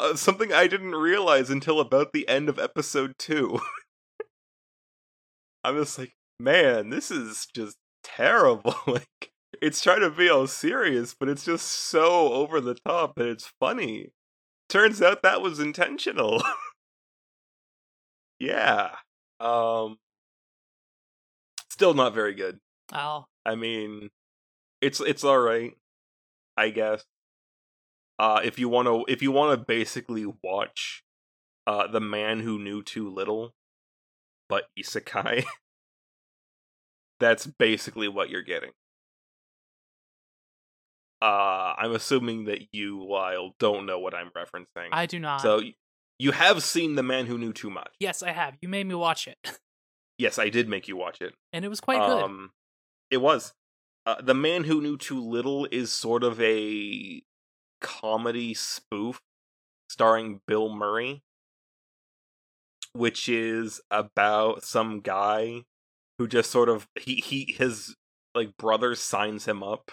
uh, 0.00 0.16
something 0.16 0.52
I 0.52 0.66
didn't 0.66 0.94
realize 0.94 1.50
until 1.50 1.80
about 1.80 2.12
the 2.12 2.28
end 2.28 2.48
of 2.48 2.58
episode 2.58 3.14
two. 3.18 3.60
I'm 5.64 5.76
just 5.76 5.98
like, 5.98 6.14
man, 6.38 6.90
this 6.90 7.10
is 7.10 7.46
just 7.54 7.76
terrible. 8.02 8.74
like, 8.86 9.32
it's 9.60 9.82
trying 9.82 10.00
to 10.00 10.10
be 10.10 10.30
all 10.30 10.46
serious, 10.46 11.14
but 11.18 11.28
it's 11.28 11.44
just 11.44 11.66
so 11.66 12.32
over 12.32 12.60
the 12.60 12.74
top 12.74 13.16
that 13.16 13.28
it's 13.28 13.52
funny. 13.60 14.12
Turns 14.68 15.02
out 15.02 15.22
that 15.22 15.42
was 15.42 15.60
intentional. 15.60 16.42
yeah. 18.38 18.90
Um 19.38 19.98
still 21.68 21.94
not 21.94 22.14
very 22.14 22.34
good. 22.34 22.58
Oh, 22.92 23.26
I 23.44 23.54
mean, 23.54 24.10
it's 24.80 25.00
it's 25.00 25.24
all 25.24 25.38
right, 25.38 25.72
I 26.56 26.70
guess. 26.70 27.04
Uh 28.20 28.40
if 28.44 28.58
you 28.58 28.68
want 28.68 28.86
to 28.86 29.04
if 29.10 29.22
you 29.22 29.32
want 29.32 29.58
to 29.58 29.64
basically 29.64 30.26
watch 30.44 31.02
uh 31.66 31.86
The 31.86 32.00
Man 32.00 32.40
Who 32.40 32.58
Knew 32.58 32.82
Too 32.82 33.08
Little 33.08 33.54
but 34.48 34.64
isekai, 34.78 35.44
that's 37.20 37.46
basically 37.46 38.08
what 38.08 38.28
you're 38.28 38.42
getting. 38.42 38.72
Uh 41.22 41.74
I'm 41.78 41.92
assuming 41.92 42.44
that 42.46 42.60
you 42.72 43.02
Lyle 43.04 43.54
don't 43.58 43.86
know 43.86 43.98
what 43.98 44.14
I'm 44.14 44.30
referencing. 44.36 44.88
I 44.92 45.06
do 45.06 45.18
not. 45.18 45.40
So 45.40 45.62
you 46.18 46.32
have 46.32 46.62
seen 46.62 46.96
The 46.96 47.02
Man 47.02 47.24
Who 47.26 47.38
Knew 47.38 47.52
Too 47.54 47.70
Much. 47.70 47.92
yes, 48.00 48.22
I 48.22 48.32
have. 48.32 48.56
You 48.60 48.68
made 48.68 48.86
me 48.86 48.94
watch 48.94 49.26
it, 49.26 49.38
Yes, 50.18 50.38
I 50.38 50.50
did 50.50 50.68
make 50.68 50.86
you 50.88 50.96
watch 50.96 51.22
it. 51.22 51.34
and 51.54 51.64
it 51.64 51.68
was 51.68 51.80
quite 51.80 52.00
good. 52.06 52.22
Um, 52.24 52.50
it 53.10 53.18
was. 53.18 53.54
Uh, 54.04 54.20
the 54.20 54.34
Man 54.34 54.64
Who 54.64 54.82
Knew 54.82 54.98
Too 54.98 55.20
Little 55.22 55.66
is 55.70 55.92
sort 55.92 56.22
of 56.24 56.40
a 56.40 57.22
comedy 57.80 58.54
spoof 58.54 59.20
starring 59.88 60.40
Bill 60.46 60.68
Murray, 60.68 61.22
which 62.92 63.28
is 63.28 63.80
about 63.90 64.64
some 64.64 65.00
guy 65.00 65.64
who 66.18 66.28
just 66.28 66.50
sort 66.50 66.68
of 66.68 66.88
he 66.98 67.16
he 67.16 67.54
his 67.56 67.96
like 68.34 68.56
brother 68.56 68.94
signs 68.94 69.46
him 69.46 69.62
up 69.62 69.92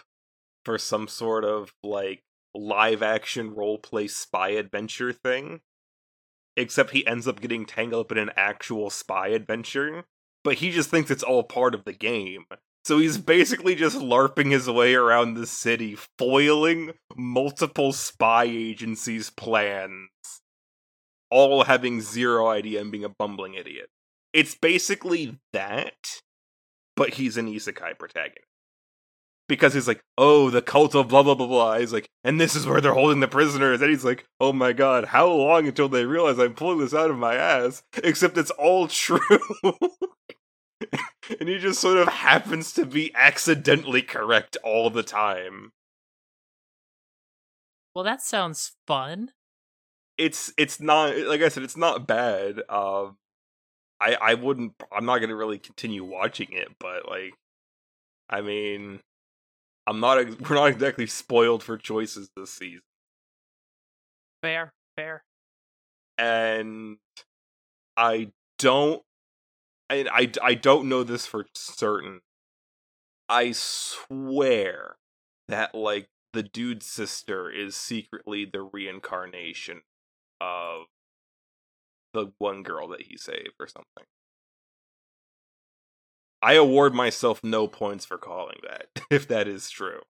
for 0.66 0.78
some 0.78 1.08
sort 1.08 1.46
of 1.46 1.74
like 1.84 2.24
live 2.54 3.02
action 3.02 3.54
role 3.54 3.78
play 3.78 4.08
spy 4.08 4.50
adventure 4.50 5.14
thing. 5.14 5.62
Except 6.56 6.90
he 6.90 7.06
ends 7.06 7.28
up 7.28 7.40
getting 7.40 7.66
tangled 7.66 8.08
up 8.08 8.12
in 8.12 8.18
an 8.18 8.32
actual 8.36 8.90
spy 8.90 9.28
adventure 9.28 10.06
but 10.48 10.60
he 10.60 10.72
just 10.72 10.90
thinks 10.90 11.12
it's 11.12 11.24
all 11.24 11.44
part 11.44 11.76
of 11.76 11.84
the 11.84 11.92
game. 11.92 12.46
So 12.86 13.00
he's 13.00 13.18
basically 13.18 13.76
just 13.76 13.98
LARPing 13.98 14.52
his 14.52 14.70
way 14.70 14.96
around 14.96 15.34
the 15.34 15.46
city, 15.46 15.98
foiling 16.18 16.94
multiple 17.18 17.92
spy 17.92 18.46
agencies' 18.46 19.30
plans, 19.30 20.10
all 21.30 21.66
having 21.66 22.00
zero 22.00 22.48
idea 22.48 22.80
and 22.80 22.92
being 22.92 23.04
a 23.04 23.10
bumbling 23.10 23.56
idiot. 23.56 23.90
It's 24.34 24.56
basically 24.56 25.38
that, 25.52 26.22
but 26.96 27.16
he's 27.16 27.38
an 27.38 27.48
isekai 27.48 27.98
protagonist. 28.00 28.46
Because 29.50 29.74
he's 29.74 29.88
like, 29.88 30.02
oh, 30.18 30.50
the 30.50 30.62
cult 30.62 30.94
of 30.94 31.08
blah 31.08 31.24
blah 31.24 31.36
blah 31.36 31.48
blah. 31.48 31.78
He's 31.80 31.94
like, 31.94 32.08
and 32.24 32.40
this 32.40 32.56
is 32.56 32.66
where 32.66 32.82
they're 32.82 32.94
holding 32.94 33.22
the 33.22 33.28
prisoners. 33.30 33.82
And 33.82 33.90
he's 33.90 34.04
like, 34.06 34.26
oh 34.40 34.52
my 34.52 34.74
god, 34.74 35.06
how 35.06 35.30
long 35.30 35.68
until 35.68 35.88
they 35.88 36.06
realize 36.06 36.38
I'm 36.38 36.54
pulling 36.54 36.80
this 36.80 36.94
out 36.94 37.10
of 37.10 37.18
my 37.18 37.36
ass? 37.36 37.84
Except 38.04 38.38
it's 38.38 38.52
all 38.52 38.88
true. 38.88 39.20
and 41.40 41.50
he 41.50 41.58
just 41.58 41.80
sort 41.82 41.98
of 41.98 42.08
happens 42.08 42.72
to 42.74 42.86
be 42.86 43.14
accidentally 43.16 44.02
correct 44.02 44.58
all 44.64 44.90
the 44.90 45.04
time. 45.04 45.72
well, 47.96 48.04
that 48.04 48.22
sounds 48.22 48.74
fun. 48.86 49.32
It's 50.18 50.52
it's 50.58 50.80
not 50.80 51.16
like 51.18 51.42
I 51.42 51.50
said, 51.50 51.64
it's 51.64 51.78
not 51.78 52.08
bad. 52.08 52.60
Um, 52.70 53.18
I 54.00 54.16
I 54.22 54.34
wouldn't. 54.36 54.74
I'm 54.92 55.06
not 55.06 55.20
gonna 55.20 55.36
really 55.36 55.60
continue 55.60 56.04
watching 56.04 56.50
it, 56.52 56.70
but 56.80 57.08
like, 57.08 57.34
I 58.30 58.42
mean, 58.42 59.00
I'm 59.86 60.00
not. 60.00 60.18
We're 60.50 60.56
not 60.56 60.70
exactly 60.70 61.08
spoiled 61.08 61.64
for 61.64 61.78
choices 61.78 62.30
this 62.36 62.52
season, 62.52 62.82
Fair, 64.44 64.72
fair. 64.96 65.24
and 66.18 66.98
I 67.96 68.32
don't. 68.60 69.02
And 69.90 70.10
I 70.10 70.32
I 70.42 70.54
don't 70.54 70.90
know 70.90 71.04
this 71.04 71.26
for 71.26 71.48
certain. 71.54 72.22
I 73.30 73.52
swear 73.54 74.98
that 75.48 75.74
like 75.76 76.10
the 76.34 76.44
dude's 76.44 76.86
sister 76.86 77.50
is 77.50 77.76
secretly 77.76 78.46
the 78.46 78.62
reincarnation 78.62 79.82
of 80.42 80.86
the 82.14 82.32
one 82.38 82.64
girl 82.64 82.88
that 82.90 83.04
he 83.04 83.18
saved 83.18 83.56
or 83.60 83.68
something. 83.68 84.06
I 86.42 86.54
award 86.54 86.94
myself 86.94 87.44
no 87.44 87.68
points 87.68 88.06
for 88.06 88.18
calling 88.18 88.60
that 88.64 88.88
if 89.10 89.28
that 89.28 89.48
is 89.48 89.70
true. 89.70 90.02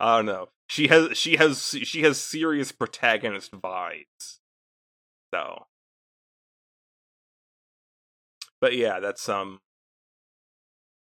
I 0.00 0.16
don't 0.16 0.26
know. 0.26 0.48
She 0.68 0.88
has 0.88 1.16
she 1.16 1.36
has 1.36 1.76
she 1.82 2.02
has 2.02 2.20
serious 2.20 2.72
protagonist 2.72 3.52
vibes. 3.52 4.38
So 5.32 5.66
But 8.64 8.76
yeah, 8.76 8.98
that's 8.98 9.28
um 9.28 9.60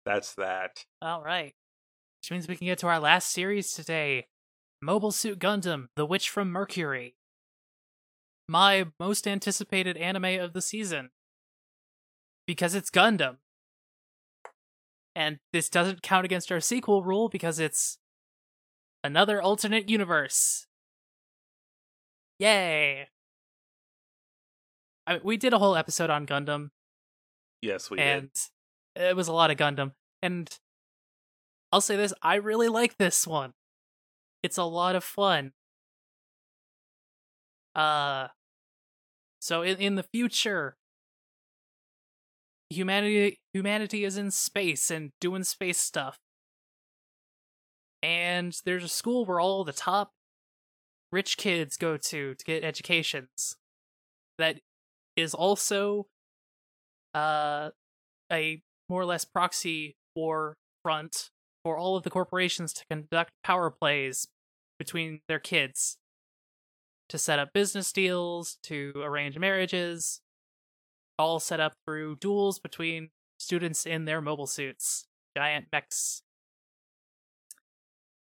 that's 0.05 0.35
that. 0.35 0.85
All 1.01 1.23
right. 1.23 1.55
Which 2.21 2.29
means 2.29 2.47
we 2.47 2.55
can 2.55 2.67
get 2.67 2.77
to 2.77 2.87
our 2.87 2.99
last 2.99 3.31
series 3.31 3.73
today 3.73 4.27
Mobile 4.79 5.09
Suit 5.11 5.39
Gundam 5.39 5.87
The 5.95 6.05
Witch 6.05 6.29
from 6.29 6.51
Mercury. 6.51 7.15
My 8.47 8.85
most 8.99 9.27
anticipated 9.27 9.97
anime 9.97 10.39
of 10.39 10.53
the 10.53 10.61
season. 10.61 11.09
Because 12.45 12.75
it's 12.75 12.91
Gundam. 12.91 13.37
And 15.15 15.39
this 15.51 15.67
doesn't 15.67 16.03
count 16.03 16.25
against 16.25 16.51
our 16.51 16.59
sequel 16.59 17.01
rule 17.01 17.27
because 17.27 17.57
it's 17.59 17.97
another 19.03 19.41
alternate 19.41 19.89
universe. 19.89 20.67
Yay! 22.37 23.07
I 25.07 25.13
mean, 25.13 25.21
we 25.23 25.37
did 25.37 25.53
a 25.53 25.57
whole 25.57 25.75
episode 25.75 26.11
on 26.11 26.27
Gundam, 26.27 26.69
Yes, 27.61 27.89
we 27.89 27.99
and 27.99 28.29
did. 28.95 29.09
it 29.09 29.15
was 29.15 29.27
a 29.27 29.33
lot 29.33 29.51
of 29.51 29.57
Gundam. 29.57 29.91
And 30.21 30.49
I'll 31.71 31.81
say 31.81 31.95
this: 31.95 32.13
I 32.21 32.35
really 32.35 32.67
like 32.67 32.97
this 32.97 33.25
one. 33.27 33.53
It's 34.43 34.57
a 34.57 34.63
lot 34.63 34.95
of 34.95 35.03
fun. 35.03 35.53
Uh, 37.75 38.27
so 39.39 39.61
in 39.61 39.77
in 39.77 39.95
the 39.95 40.03
future, 40.03 40.77
humanity 42.69 43.39
humanity 43.53 44.03
is 44.03 44.17
in 44.17 44.31
space 44.31 44.89
and 44.89 45.11
doing 45.19 45.43
space 45.43 45.77
stuff, 45.77 46.17
and 48.01 48.59
there's 48.65 48.83
a 48.83 48.89
school 48.89 49.25
where 49.25 49.39
all 49.39 49.63
the 49.63 49.73
top 49.73 50.11
rich 51.11 51.37
kids 51.37 51.77
go 51.77 51.97
to 51.97 52.35
to 52.35 52.45
get 52.45 52.63
educations. 52.63 53.55
That 54.37 54.59
is 55.15 55.33
also 55.33 56.07
uh 57.13 57.69
a 58.31 58.61
more 58.89 59.01
or 59.01 59.05
less 59.05 59.25
proxy 59.25 59.95
war 60.15 60.55
front 60.83 61.29
for 61.63 61.77
all 61.77 61.95
of 61.95 62.03
the 62.03 62.09
corporations 62.09 62.73
to 62.73 62.85
conduct 62.89 63.31
power 63.43 63.69
plays 63.69 64.27
between 64.79 65.21
their 65.27 65.39
kids 65.39 65.97
to 67.09 67.17
set 67.17 67.39
up 67.39 67.53
business 67.53 67.91
deals, 67.91 68.57
to 68.63 68.93
arrange 68.97 69.37
marriages, 69.37 70.21
all 71.17 71.39
set 71.39 71.59
up 71.59 71.73
through 71.85 72.17
duels 72.17 72.59
between 72.59 73.09
students 73.39 73.85
in 73.85 74.05
their 74.05 74.21
mobile 74.21 74.47
suits, 74.47 75.05
giant 75.35 75.67
mechs. 75.71 76.21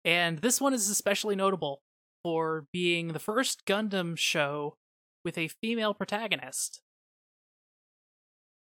And 0.04 0.38
this 0.38 0.60
one 0.60 0.74
is 0.74 0.88
especially 0.88 1.36
notable 1.36 1.80
for 2.22 2.66
being 2.72 3.08
the 3.08 3.18
first 3.18 3.64
Gundam 3.66 4.16
show 4.16 4.76
with 5.24 5.36
a 5.36 5.48
female 5.48 5.92
protagonist, 5.92 6.80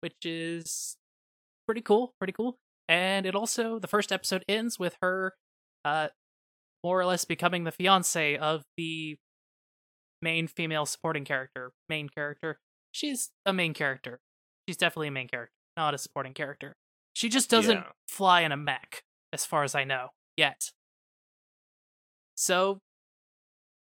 which 0.00 0.24
is 0.24 0.96
pretty 1.66 1.80
cool, 1.80 2.14
pretty 2.18 2.32
cool. 2.32 2.56
And 2.88 3.26
it 3.26 3.34
also 3.34 3.78
the 3.78 3.88
first 3.88 4.12
episode 4.12 4.44
ends 4.48 4.78
with 4.78 4.96
her 5.02 5.34
uh 5.84 6.08
more 6.84 7.00
or 7.00 7.04
less 7.06 7.24
becoming 7.24 7.64
the 7.64 7.72
fiance 7.72 8.36
of 8.36 8.62
the 8.76 9.16
main 10.22 10.46
female 10.46 10.86
supporting 10.86 11.24
character, 11.24 11.72
main 11.88 12.08
character. 12.08 12.58
She's 12.92 13.30
a 13.44 13.52
main 13.52 13.74
character. 13.74 14.20
She's 14.68 14.76
definitely 14.76 15.08
a 15.08 15.12
main 15.12 15.28
character, 15.28 15.52
not 15.76 15.94
a 15.94 15.98
supporting 15.98 16.32
character. 16.32 16.74
She 17.14 17.28
just 17.28 17.50
doesn't 17.50 17.76
Yeah. 17.78 17.92
fly 18.08 18.42
in 18.42 18.52
a 18.52 18.56
mech, 18.56 19.02
as 19.32 19.44
far 19.44 19.64
as 19.64 19.74
I 19.74 19.84
know, 19.84 20.10
yet. 20.36 20.70
So, 22.36 22.78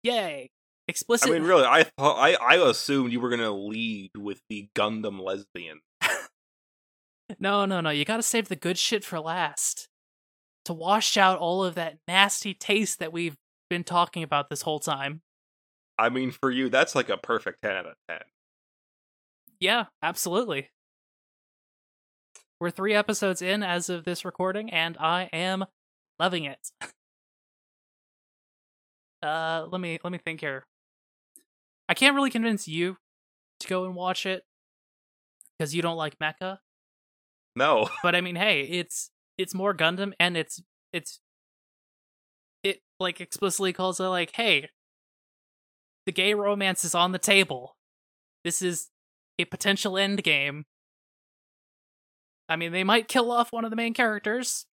yay. 0.03 0.49
Explicit 0.87 1.29
I 1.29 1.33
mean, 1.33 1.43
really, 1.43 1.65
I 1.65 1.83
thought 1.83 2.17
I 2.17 2.35
I 2.35 2.55
assumed 2.69 3.11
you 3.11 3.19
were 3.19 3.29
gonna 3.29 3.51
lead 3.51 4.11
with 4.17 4.41
the 4.49 4.69
Gundam 4.73 5.19
lesbian. 5.21 5.81
No, 7.39 7.65
no, 7.65 7.81
no. 7.81 7.89
You 7.89 8.05
gotta 8.05 8.23
save 8.23 8.47
the 8.49 8.55
good 8.55 8.77
shit 8.77 9.03
for 9.03 9.19
last. 9.19 9.89
To 10.65 10.73
wash 10.73 11.15
out 11.15 11.39
all 11.39 11.63
of 11.63 11.75
that 11.75 11.99
nasty 12.07 12.53
taste 12.53 12.99
that 12.99 13.13
we've 13.13 13.37
been 13.69 13.83
talking 13.85 14.21
about 14.23 14.49
this 14.49 14.63
whole 14.63 14.79
time. 14.79 15.21
I 15.97 16.09
mean, 16.09 16.31
for 16.31 16.51
you, 16.51 16.69
that's 16.69 16.93
like 16.93 17.09
a 17.09 17.17
perfect 17.17 17.61
ten 17.61 17.71
out 17.75 17.85
of 17.85 17.93
ten. 18.09 18.19
Yeah, 19.59 19.85
absolutely. 20.03 20.69
We're 22.59 22.71
three 22.71 22.93
episodes 22.93 23.41
in 23.41 23.63
as 23.63 23.89
of 23.89 24.03
this 24.03 24.25
recording, 24.25 24.69
and 24.71 24.97
I 24.99 25.29
am 25.31 25.65
Loving 26.19 26.45
it. 26.45 26.71
uh, 29.21 29.67
let 29.69 29.79
me 29.79 29.99
let 30.03 30.11
me 30.11 30.17
think 30.17 30.41
here. 30.41 30.65
I 31.87 31.93
can't 31.93 32.15
really 32.15 32.31
convince 32.31 32.67
you 32.67 32.97
to 33.59 33.67
go 33.67 33.85
and 33.85 33.95
watch 33.95 34.25
it 34.25 34.43
because 35.57 35.75
you 35.75 35.81
don't 35.81 35.95
like 35.97 36.17
mecha. 36.19 36.57
No. 37.57 37.89
But 38.03 38.15
I 38.15 38.21
mean, 38.21 38.35
hey, 38.35 38.61
it's 38.61 39.09
it's 39.37 39.53
more 39.53 39.73
Gundam, 39.73 40.13
and 40.19 40.37
it's 40.37 40.61
it's 40.93 41.19
it 42.63 42.81
like 42.99 43.19
explicitly 43.21 43.73
calls 43.73 43.99
it 43.99 44.03
like, 44.03 44.31
hey, 44.35 44.69
the 46.05 46.11
gay 46.11 46.33
romance 46.33 46.85
is 46.85 46.95
on 46.95 47.11
the 47.11 47.19
table. 47.19 47.75
This 48.43 48.61
is 48.61 48.89
a 49.39 49.45
potential 49.45 49.97
end 49.97 50.23
game. 50.23 50.65
I 52.49 52.55
mean, 52.55 52.71
they 52.71 52.83
might 52.83 53.07
kill 53.07 53.31
off 53.31 53.51
one 53.51 53.65
of 53.65 53.71
the 53.71 53.75
main 53.75 53.93
characters. 53.93 54.65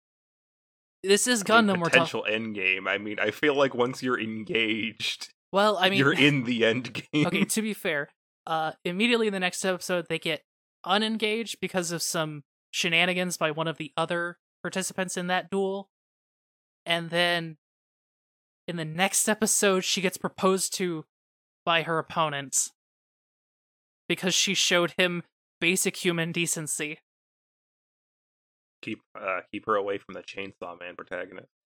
This 1.02 1.26
is 1.26 1.42
I 1.48 1.60
mean, 1.62 1.68
Gundam. 1.68 1.78
we're 1.80 1.84
talking. 1.86 1.90
potential 1.90 2.26
end 2.28 2.54
game. 2.54 2.86
I 2.86 2.98
mean, 2.98 3.18
I 3.18 3.30
feel 3.30 3.54
like 3.56 3.74
once 3.74 4.02
you're 4.02 4.20
engaged, 4.20 5.32
Well, 5.52 5.76
I 5.78 5.88
mean, 5.90 5.98
you're 5.98 6.12
in 6.28 6.44
the 6.44 6.64
end 6.64 6.92
game. 7.12 7.26
okay. 7.26 7.44
To 7.44 7.62
be 7.62 7.72
fair, 7.86 8.10
uh, 8.46 8.72
immediately 8.84 9.26
in 9.26 9.32
the 9.32 9.40
next 9.40 9.64
episode, 9.64 10.06
they 10.08 10.18
get 10.18 10.42
unengaged 10.84 11.56
because 11.60 11.90
of 11.92 12.02
some 12.02 12.42
shenanigans 12.72 13.36
by 13.36 13.52
one 13.52 13.68
of 13.68 13.76
the 13.76 13.92
other 13.96 14.38
participants 14.62 15.16
in 15.16 15.28
that 15.28 15.48
duel, 15.50 15.88
and 16.84 17.10
then 17.10 17.58
in 18.66 18.76
the 18.76 18.84
next 18.84 19.28
episode, 19.28 19.84
she 19.84 20.00
gets 20.00 20.16
proposed 20.16 20.74
to 20.74 21.04
by 21.64 21.82
her 21.82 21.98
opponent 21.98 22.70
because 24.08 24.34
she 24.34 24.54
showed 24.54 24.94
him 24.96 25.22
basic 25.60 25.96
human 26.04 26.32
decency. 26.32 26.98
keep 28.82 29.00
uh, 29.18 29.40
keep 29.50 29.66
her 29.66 29.76
away 29.76 29.98
from 29.98 30.14
the 30.14 30.22
Chainsaw 30.22 30.78
Man 30.78 30.96
protagonist. 30.96 31.48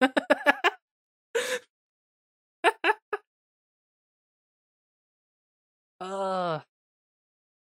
uh, 6.00 6.60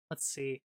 let's 0.09 0.25
see. 0.25 0.61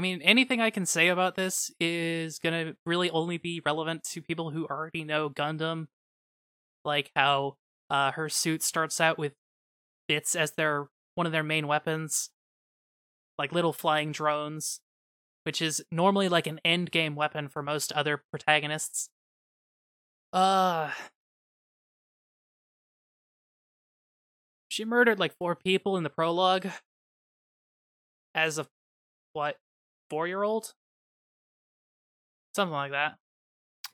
I 0.00 0.02
mean, 0.02 0.22
anything 0.22 0.62
I 0.62 0.70
can 0.70 0.86
say 0.86 1.08
about 1.08 1.36
this 1.36 1.70
is 1.78 2.38
gonna 2.38 2.72
really 2.86 3.10
only 3.10 3.36
be 3.36 3.60
relevant 3.66 4.02
to 4.04 4.22
people 4.22 4.48
who 4.48 4.64
already 4.64 5.04
know 5.04 5.28
Gundam, 5.28 5.88
like 6.86 7.10
how 7.14 7.58
uh, 7.90 8.12
her 8.12 8.30
suit 8.30 8.62
starts 8.62 8.98
out 8.98 9.18
with 9.18 9.34
bits 10.08 10.34
as 10.34 10.52
their 10.52 10.88
one 11.16 11.26
of 11.26 11.32
their 11.32 11.42
main 11.42 11.66
weapons, 11.66 12.30
like 13.38 13.52
little 13.52 13.74
flying 13.74 14.10
drones, 14.10 14.80
which 15.42 15.60
is 15.60 15.84
normally 15.92 16.30
like 16.30 16.46
an 16.46 16.60
end 16.64 16.90
game 16.90 17.14
weapon 17.14 17.46
for 17.46 17.62
most 17.62 17.92
other 17.92 18.22
protagonists. 18.30 19.10
Uh, 20.32 20.92
she 24.70 24.82
murdered 24.82 25.18
like 25.18 25.36
four 25.36 25.54
people 25.54 25.98
in 25.98 26.04
the 26.04 26.08
prologue. 26.08 26.68
As 28.34 28.56
a 28.58 28.66
what 29.34 29.58
four 30.10 30.26
year 30.26 30.42
old 30.42 30.72
something 32.54 32.72
like 32.72 32.90
that 32.90 33.14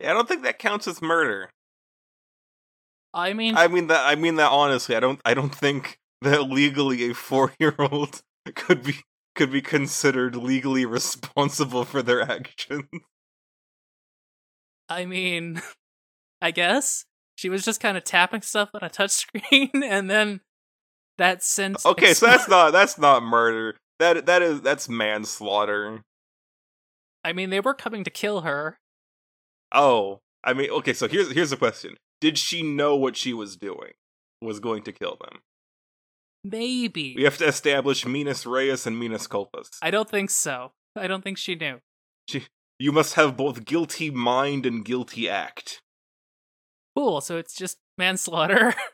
Yeah, 0.00 0.10
I 0.10 0.14
don't 0.14 0.26
think 0.28 0.42
that 0.42 0.58
counts 0.58 0.88
as 0.88 1.00
murder. 1.02 1.50
i 3.14 3.32
mean 3.32 3.56
I 3.56 3.68
mean 3.68 3.86
that. 3.88 4.06
I 4.06 4.14
mean 4.14 4.36
that 4.36 4.50
honestly. 4.50 4.96
I 4.96 5.00
don't. 5.00 5.20
I 5.24 5.34
don't 5.34 5.54
think 5.54 5.98
that 6.22 6.42
legally 6.50 7.10
a 7.10 7.14
four 7.14 7.52
year 7.58 7.74
old 7.78 8.22
could 8.54 8.82
be 8.82 8.94
could 9.34 9.52
be 9.52 9.60
considered 9.62 10.34
legally 10.34 10.86
responsible 10.86 11.84
for 11.84 12.02
their 12.02 12.22
actions. 12.22 12.84
i 14.88 15.04
mean 15.04 15.60
i 16.42 16.50
guess 16.50 17.04
she 17.36 17.48
was 17.50 17.64
just 17.64 17.80
kind 17.80 17.96
of 17.98 18.04
tapping 18.04 18.40
stuff 18.40 18.70
on 18.74 18.82
a 18.82 18.88
touchscreen 18.88 19.70
and 19.84 20.08
then 20.10 20.40
that 21.18 21.42
sent 21.42 21.84
Okay, 21.84 22.12
so 22.14 22.26
that's 22.26 22.48
not 22.48 22.72
that's 22.72 22.98
not 22.98 23.22
murder. 23.22 23.76
That 23.98 24.26
that 24.26 24.42
is 24.42 24.60
that's 24.60 24.88
manslaughter. 24.88 26.02
I 27.26 27.32
mean 27.32 27.50
they 27.50 27.60
were 27.60 27.74
coming 27.74 28.04
to 28.04 28.10
kill 28.10 28.40
her 28.42 28.78
Oh, 29.72 30.20
I 30.44 30.54
mean, 30.54 30.70
okay. 30.70 30.92
So 30.92 31.08
here's 31.08 31.32
here's 31.32 31.50
the 31.50 31.56
question: 31.56 31.96
Did 32.20 32.38
she 32.38 32.62
know 32.62 32.94
what 32.94 33.16
she 33.16 33.32
was 33.34 33.56
doing? 33.56 33.94
Was 34.40 34.60
going 34.60 34.82
to 34.84 34.92
kill 34.92 35.16
them? 35.20 35.40
maybe 36.44 37.14
We 37.16 37.24
have 37.24 37.38
to 37.38 37.46
establish 37.46 38.06
Minas 38.06 38.46
Reyes 38.46 38.86
and 38.86 38.98
Minas 38.98 39.26
Culpus. 39.26 39.68
i 39.82 39.90
don't 39.90 40.08
think 40.08 40.30
so 40.30 40.72
i 40.94 41.06
don't 41.08 41.24
think 41.24 41.36
she 41.38 41.54
knew 41.56 41.80
She, 42.28 42.44
You 42.78 42.92
must 42.92 43.14
have 43.14 43.36
both 43.36 43.64
guilty 43.64 44.10
mind 44.10 44.64
and 44.66 44.84
guilty 44.84 45.28
act. 45.28 45.80
cool 46.96 47.20
so 47.20 47.36
it's 47.38 47.56
just 47.56 47.78
manslaughter 47.98 48.74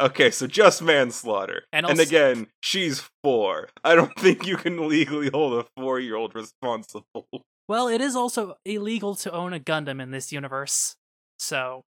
Okay, 0.00 0.30
so 0.30 0.46
just 0.46 0.82
manslaughter. 0.82 1.64
And 1.70 1.86
And, 1.86 2.00
again, 2.00 2.46
she's 2.62 3.08
four. 3.22 3.68
I 3.84 3.94
don't 3.94 4.18
think 4.18 4.46
you 4.46 4.56
can 4.56 4.88
legally 4.88 5.28
hold 5.32 5.52
a 5.62 5.66
four 5.76 6.00
year 6.00 6.16
old 6.16 6.34
responsible. 6.34 7.28
Well, 7.68 7.88
it 7.88 8.00
is 8.00 8.16
also 8.16 8.56
illegal 8.64 9.14
to 9.16 9.32
own 9.32 9.52
a 9.52 9.60
Gundam 9.60 10.00
in 10.02 10.10
this 10.10 10.32
universe, 10.32 10.96
so 11.38 11.84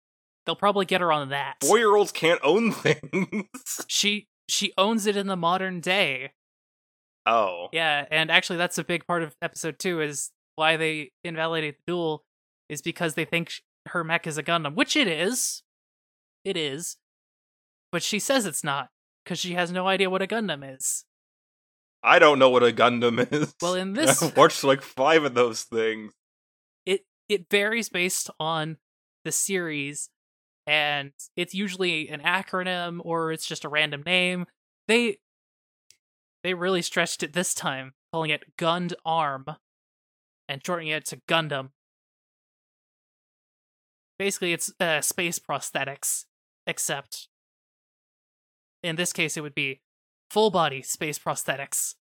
they'll 0.45 0.57
probably 0.57 0.85
get 0.85 1.01
her 1.01 1.13
on 1.13 1.29
that. 1.31 1.57
Four 1.63 1.79
year 1.79 1.95
olds 1.95 2.13
can't 2.13 2.41
own 2.43 2.73
things. 2.73 3.47
She 3.87 4.27
she 4.49 4.73
owns 4.77 5.07
it 5.07 5.17
in 5.17 5.27
the 5.27 5.37
modern 5.37 5.81
day. 5.81 6.33
oh. 7.27 7.69
Yeah, 7.73 8.05
and 8.11 8.31
actually 8.31 8.57
that's 8.57 8.79
a 8.79 8.85
big 8.85 9.07
part 9.07 9.23
of 9.23 9.35
episode 9.41 9.79
2 9.79 10.01
is 10.01 10.31
why 10.57 10.77
they 10.77 11.13
invalidate 11.25 11.77
the 11.79 11.93
duel 11.93 12.25
is 12.69 12.83
because 12.83 13.15
they 13.15 13.25
think 13.25 13.51
sh- 13.51 13.61
her 13.87 14.03
mech 14.05 14.27
is 14.27 14.37
a 14.39 14.43
Gundam, 14.43 14.75
which 14.75 14.97
it 14.97 15.07
is. 15.09 15.63
It 16.45 16.57
is. 16.57 16.97
But 17.93 18.03
she 18.03 18.19
says 18.19 18.45
it's 18.45 18.65
not 18.65 18.89
cuz 19.25 19.39
she 19.39 19.55
has 19.55 19.71
no 19.71 19.87
idea 19.87 20.11
what 20.11 20.23
a 20.23 20.27
Gundam 20.27 20.63
is. 20.77 21.05
I 22.03 22.19
don't 22.19 22.39
know 22.39 22.51
what 22.51 22.63
a 22.63 22.73
Gundam 22.73 23.31
is. 23.33 23.55
Well, 23.61 23.75
in 23.75 23.93
this- 23.93 24.23
I've 24.23 24.37
watched 24.37 24.65
like 24.65 24.83
five 24.83 25.25
of 25.25 25.35
those 25.35 25.63
things. 25.65 26.13
it 26.87 27.05
it 27.29 27.49
varies 27.51 27.89
based 27.89 28.31
on 28.41 28.79
the 29.25 29.33
series 29.33 30.09
and 30.67 31.13
it's 31.37 31.55
usually 31.55 32.09
an 32.09 32.21
acronym 32.21 33.01
or 33.05 33.33
it's 33.33 33.47
just 33.47 33.65
a 33.65 33.69
random 33.69 34.03
name 34.07 34.47
they 34.89 35.19
they 36.43 36.55
really 36.55 36.81
stretched 36.83 37.23
it 37.23 37.35
this 37.35 37.53
time 37.55 37.93
calling 38.13 38.31
it 38.31 38.57
gund 38.57 38.95
arm 39.05 39.45
and 40.49 40.65
shortening 40.65 40.89
it 40.91 41.05
to 41.05 41.17
gundam 41.29 41.69
basically 44.19 44.53
it's 44.53 44.73
uh, 44.81 45.01
space 45.01 45.39
prosthetics 45.39 46.25
except 46.67 47.29
in 48.83 48.97
this 48.97 49.13
case 49.13 49.37
it 49.37 49.43
would 49.43 49.55
be 49.55 49.81
full 50.31 50.51
body 50.51 50.83
space 50.83 51.19
prosthetics 51.19 51.95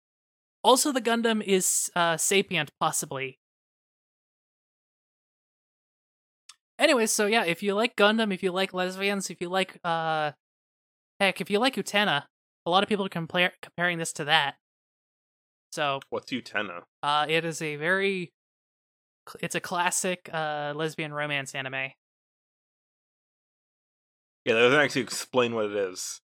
also 0.62 0.92
the 0.92 1.00
gundam 1.00 1.42
is 1.42 1.90
uh, 1.96 2.16
sapient 2.16 2.70
possibly 2.80 3.38
Anyways, 6.78 7.10
so 7.10 7.26
yeah, 7.26 7.44
if 7.44 7.62
you 7.62 7.74
like 7.74 7.96
Gundam, 7.96 8.32
if 8.34 8.42
you 8.42 8.52
like 8.52 8.74
lesbians, 8.74 9.30
if 9.30 9.40
you 9.40 9.48
like 9.48 9.78
uh 9.82 10.32
heck, 11.18 11.40
if 11.40 11.50
you 11.50 11.58
like 11.58 11.74
Utena, 11.76 12.24
a 12.66 12.70
lot 12.70 12.82
of 12.82 12.88
people 12.88 13.06
are 13.06 13.10
compare- 13.10 13.54
comparing 13.62 13.98
this 13.98 14.12
to 14.14 14.24
that. 14.24 14.56
So, 15.72 16.00
What's 16.10 16.30
Utena? 16.32 16.82
uh 17.02 17.26
it 17.28 17.44
is 17.44 17.62
a 17.62 17.76
very 17.76 18.32
it's 19.40 19.54
a 19.54 19.60
classic 19.60 20.28
uh 20.32 20.74
lesbian 20.76 21.14
romance 21.14 21.54
anime. 21.54 21.92
Yeah, 24.44 24.54
that 24.54 24.60
doesn't 24.60 24.80
actually 24.80 25.02
explain 25.02 25.54
what 25.54 25.66
it 25.66 25.76
is. 25.76 26.20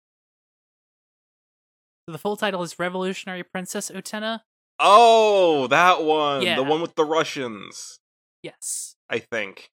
The 2.07 2.19
full 2.19 2.37
title 2.37 2.63
is 2.63 2.79
Revolutionary 2.79 3.43
Princess 3.45 3.91
Utena. 3.91 4.41
Oh, 4.79 5.67
that 5.69 6.03
one. 6.03 6.43
Yeah. 6.43 6.57
The 6.57 6.63
one 6.63 6.81
with 6.81 6.95
the 6.97 7.05
Russians, 7.05 7.99
Yes. 8.43 8.97
I 9.09 9.19
think. 9.21 9.71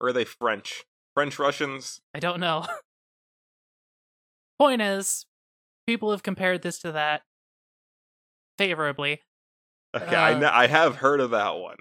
Or 0.00 0.08
are 0.08 0.12
they 0.12 0.24
French? 0.24 0.84
French 1.14 1.38
Russians? 1.38 2.00
I 2.14 2.20
don't 2.20 2.40
know. 2.40 2.66
Point 4.58 4.82
is, 4.82 5.26
people 5.86 6.10
have 6.10 6.22
compared 6.22 6.62
this 6.62 6.78
to 6.80 6.92
that 6.92 7.22
favorably. 8.58 9.22
Okay, 9.94 10.14
I, 10.16 10.32
Uh, 10.32 10.38
kn- 10.40 10.50
I 10.52 10.66
have 10.66 10.96
heard 10.96 11.20
of 11.20 11.30
that 11.30 11.56
one. 11.56 11.76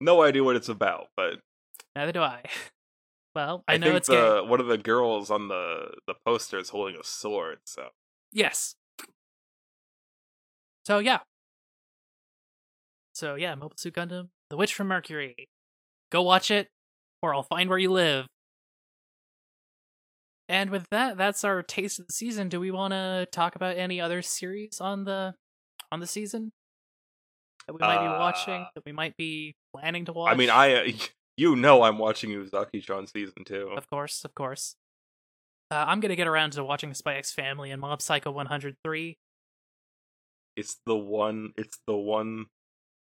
No 0.00 0.22
idea 0.22 0.44
what 0.44 0.56
it's 0.56 0.68
about, 0.68 1.08
but 1.16 1.40
Neither 1.94 2.12
do 2.12 2.20
I. 2.22 2.42
Well, 3.34 3.64
I, 3.68 3.74
I, 3.74 3.76
know 3.76 3.94
it's 3.94 4.08
gay. 4.08 4.16
the 4.16 4.42
one 4.44 4.60
of 4.60 4.66
the 4.66 4.78
girls 4.78 5.30
on 5.30 5.48
the 5.48 5.90
the 6.06 6.14
poster 6.24 6.58
is 6.58 6.70
holding 6.70 6.96
a 6.98 7.04
sword. 7.04 7.58
So 7.66 7.88
Yes. 8.32 8.74
So 10.84 10.98
yeah. 10.98 11.18
So 13.14 13.34
yeah, 13.34 13.54
Mobile 13.54 13.76
Suit 13.76 13.94
Gundam, 13.94 14.28
The 14.50 14.56
Witch 14.56 14.74
from 14.74 14.88
Mercury. 14.88 15.48
Go 16.10 16.22
watch 16.22 16.50
it, 16.50 16.68
or 17.22 17.34
I'll 17.34 17.42
find 17.42 17.68
where 17.68 17.78
you 17.78 17.90
live. 17.90 18.26
And 20.48 20.70
with 20.70 20.86
that, 20.90 21.16
that's 21.16 21.42
our 21.42 21.62
taste 21.62 21.98
of 21.98 22.06
the 22.06 22.12
season. 22.12 22.48
Do 22.48 22.60
we 22.60 22.70
want 22.70 22.92
to 22.92 23.26
talk 23.32 23.56
about 23.56 23.76
any 23.76 24.00
other 24.00 24.22
series 24.22 24.80
on 24.80 25.04
the 25.04 25.34
on 25.90 26.00
the 26.00 26.06
season 26.06 26.52
that 27.66 27.72
we 27.72 27.78
might 27.80 28.00
be 28.00 28.06
watching 28.06 28.62
Uh, 28.62 28.66
that 28.74 28.84
we 28.86 28.92
might 28.92 29.16
be 29.16 29.56
planning 29.74 30.04
to 30.04 30.12
watch? 30.12 30.32
I 30.32 30.36
mean, 30.36 30.50
I 30.50 30.74
uh, 30.74 30.92
You 31.38 31.54
know 31.54 31.82
I'm 31.82 31.98
watching 31.98 32.30
Uzaki-chan 32.30 33.08
season 33.08 33.44
two. 33.44 33.68
Of 33.76 33.90
course, 33.90 34.24
of 34.24 34.34
course. 34.34 34.74
Uh, 35.70 35.84
I'm 35.88 36.00
gonna 36.00 36.16
get 36.16 36.28
around 36.28 36.52
to 36.52 36.64
watching 36.64 36.94
Spy 36.94 37.16
X 37.16 37.32
Family 37.32 37.70
and 37.70 37.80
Mob 37.80 38.00
Psycho 38.00 38.30
103. 38.30 39.18
It's 40.56 40.76
the 40.86 40.96
one. 40.96 41.52
It's 41.56 41.78
the 41.86 41.96
one 41.96 42.46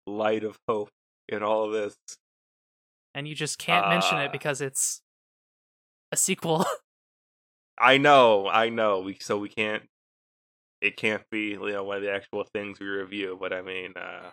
light 0.06 0.44
of 0.44 0.56
hope 0.68 0.90
in 1.28 1.42
all 1.42 1.64
of 1.64 1.72
this. 1.72 1.96
And 3.14 3.26
you 3.26 3.34
just 3.34 3.58
can't 3.58 3.88
mention 3.88 4.18
it 4.18 4.28
Ah. 4.28 4.32
because 4.32 4.60
it's 4.60 5.00
a 6.12 6.16
sequel. 6.16 6.64
I 7.78 7.98
know, 7.98 8.48
I 8.48 8.68
know. 8.68 9.00
We 9.00 9.18
so 9.20 9.38
we 9.38 9.48
can't. 9.48 9.82
It 10.80 10.96
can't 10.96 11.24
be 11.30 11.48
you 11.50 11.72
know 11.72 11.84
one 11.84 11.96
of 11.96 12.02
the 12.02 12.12
actual 12.12 12.44
things 12.54 12.78
we 12.78 12.86
review, 12.86 13.36
but 13.40 13.52
I 13.52 13.62
mean, 13.62 13.94
uh 13.96 14.30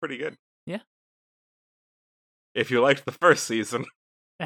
pretty 0.00 0.18
good. 0.18 0.36
Yeah. 0.66 0.80
If 2.54 2.70
you 2.70 2.80
liked 2.80 3.04
the 3.04 3.12
first 3.12 3.44
season, 3.44 3.86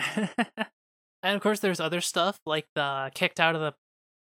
and 1.22 1.34
of 1.36 1.42
course, 1.42 1.60
there's 1.60 1.80
other 1.80 2.00
stuff 2.00 2.38
like 2.46 2.66
the 2.74 3.10
kicked 3.14 3.40
out 3.40 3.54
of 3.54 3.60
the 3.60 3.74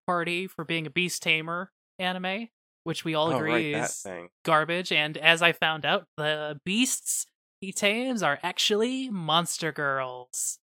party 0.07 0.47
for 0.47 0.63
being 0.63 0.85
a 0.87 0.89
beast 0.89 1.21
tamer 1.23 1.71
anime, 1.99 2.49
which 2.83 3.03
we 3.03 3.13
all 3.15 3.31
oh, 3.33 3.37
agree 3.37 3.73
right, 3.73 3.83
is 3.83 4.05
garbage. 4.43 4.91
And 4.91 5.17
as 5.17 5.41
I 5.41 5.51
found 5.51 5.85
out, 5.85 6.05
the 6.17 6.59
beasts 6.65 7.25
he 7.61 7.71
tames 7.71 8.21
are 8.21 8.39
actually 8.43 9.09
monster 9.09 9.71
girls. 9.71 10.59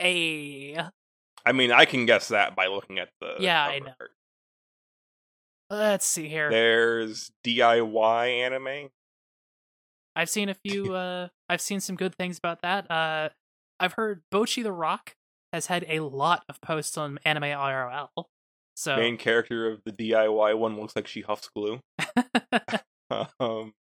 A 0.00 0.76
I 1.44 1.52
mean, 1.52 1.70
I 1.72 1.84
can 1.84 2.06
guess 2.06 2.28
that 2.28 2.56
by 2.56 2.66
looking 2.66 2.98
at 2.98 3.10
the 3.20 3.36
Yeah, 3.38 3.62
I 3.64 3.78
know. 3.78 3.92
art. 4.00 4.10
let's 5.70 6.06
see 6.06 6.28
here. 6.28 6.50
There's 6.50 7.30
DIY 7.46 8.28
anime. 8.40 8.90
I've 10.14 10.30
seen 10.30 10.48
a 10.48 10.54
few. 10.66 10.94
uh 10.94 11.28
I've 11.48 11.60
seen 11.60 11.80
some 11.80 11.96
good 11.96 12.14
things 12.16 12.38
about 12.38 12.62
that. 12.62 12.90
Uh 12.90 13.28
I've 13.78 13.92
heard 13.94 14.22
Bocchi 14.32 14.62
the 14.62 14.72
Rock 14.72 15.14
has 15.56 15.66
had 15.66 15.84
a 15.88 16.00
lot 16.00 16.44
of 16.48 16.60
posts 16.60 16.96
on 16.96 17.18
Anime 17.24 17.44
IRL. 17.44 18.08
So 18.74 18.96
Main 18.96 19.16
character 19.16 19.70
of 19.70 19.80
the 19.84 19.90
DIY 19.90 20.56
one 20.58 20.78
looks 20.78 20.94
like 20.94 21.06
she 21.06 21.22
huffs 21.22 21.48
glue. 21.48 21.80
um, 23.40 23.72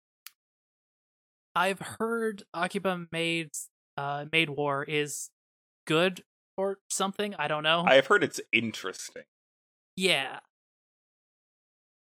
I've 1.53 1.79
heard 1.79 2.43
Akiba 2.53 3.07
Maid 3.11 3.51
uh 3.97 4.25
Maid 4.31 4.49
War 4.49 4.83
is 4.83 5.29
good 5.85 6.23
or 6.57 6.77
something. 6.89 7.35
I 7.37 7.47
don't 7.47 7.63
know. 7.63 7.83
I've 7.85 8.07
heard 8.07 8.23
it's 8.23 8.39
interesting. 8.53 9.23
Yeah. 9.97 10.39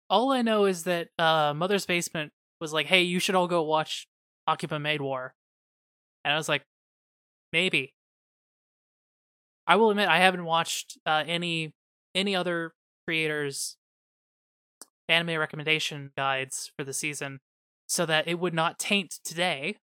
All 0.09 0.31
I 0.31 0.41
know 0.41 0.65
is 0.65 0.83
that 0.83 1.09
uh 1.17 1.53
Mother's 1.55 1.85
Basement 1.85 2.31
was 2.59 2.73
like, 2.73 2.87
"Hey, 2.87 3.03
you 3.03 3.19
should 3.19 3.35
all 3.35 3.47
go 3.47 3.63
watch 3.63 4.05
Akiba 4.47 4.79
Maid 4.79 4.99
War," 4.99 5.33
and 6.25 6.33
I 6.33 6.37
was 6.37 6.49
like, 6.49 6.63
"Maybe." 7.53 7.93
I 9.67 9.75
will 9.75 9.89
admit 9.89 10.09
I 10.09 10.19
haven't 10.19 10.45
watched 10.45 10.97
uh, 11.05 11.23
any 11.25 11.73
any 12.13 12.35
other 12.35 12.73
creators' 13.05 13.77
anime 15.07 15.39
recommendation 15.39 16.11
guides 16.17 16.71
for 16.77 16.83
the 16.83 16.93
season, 16.93 17.39
so 17.87 18.05
that 18.05 18.27
it 18.27 18.39
would 18.39 18.53
not 18.53 18.79
taint 18.79 19.19
today. 19.23 19.77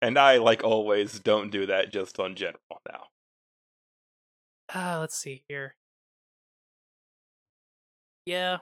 And 0.00 0.18
I, 0.18 0.38
like 0.38 0.64
always, 0.64 1.20
don't 1.20 1.50
do 1.50 1.66
that 1.66 1.92
just 1.92 2.18
on 2.18 2.34
general 2.34 2.58
now. 2.88 3.04
Uh, 4.74 4.98
let's 5.00 5.16
see 5.16 5.44
here. 5.48 5.76
Yeah. 8.24 8.58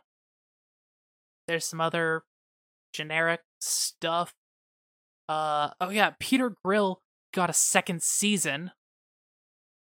There's 1.46 1.64
some 1.64 1.80
other 1.80 2.24
generic 2.92 3.40
stuff. 3.60 4.34
Uh 5.28 5.70
oh 5.80 5.90
yeah, 5.90 6.12
Peter 6.18 6.54
Grill 6.64 7.00
got 7.32 7.50
a 7.50 7.54
second 7.54 8.02
season. 8.02 8.72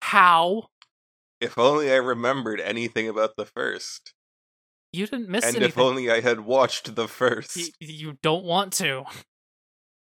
How? 0.05 0.69
If 1.41 1.57
only 1.57 1.91
I 1.91 1.97
remembered 1.97 2.61
anything 2.61 3.09
about 3.09 3.37
the 3.39 3.47
first. 3.47 4.13
You 4.93 5.07
didn't 5.07 5.31
miss 5.31 5.47
and 5.47 5.65
if 5.65 5.79
only 5.79 6.11
I 6.11 6.21
had 6.21 6.41
watched 6.41 6.95
the 6.95 7.09
first. 7.09 7.57
Y- 7.57 7.71
you 7.81 8.19
don't 8.23 8.45
want 8.45 8.75
to. 8.75 9.05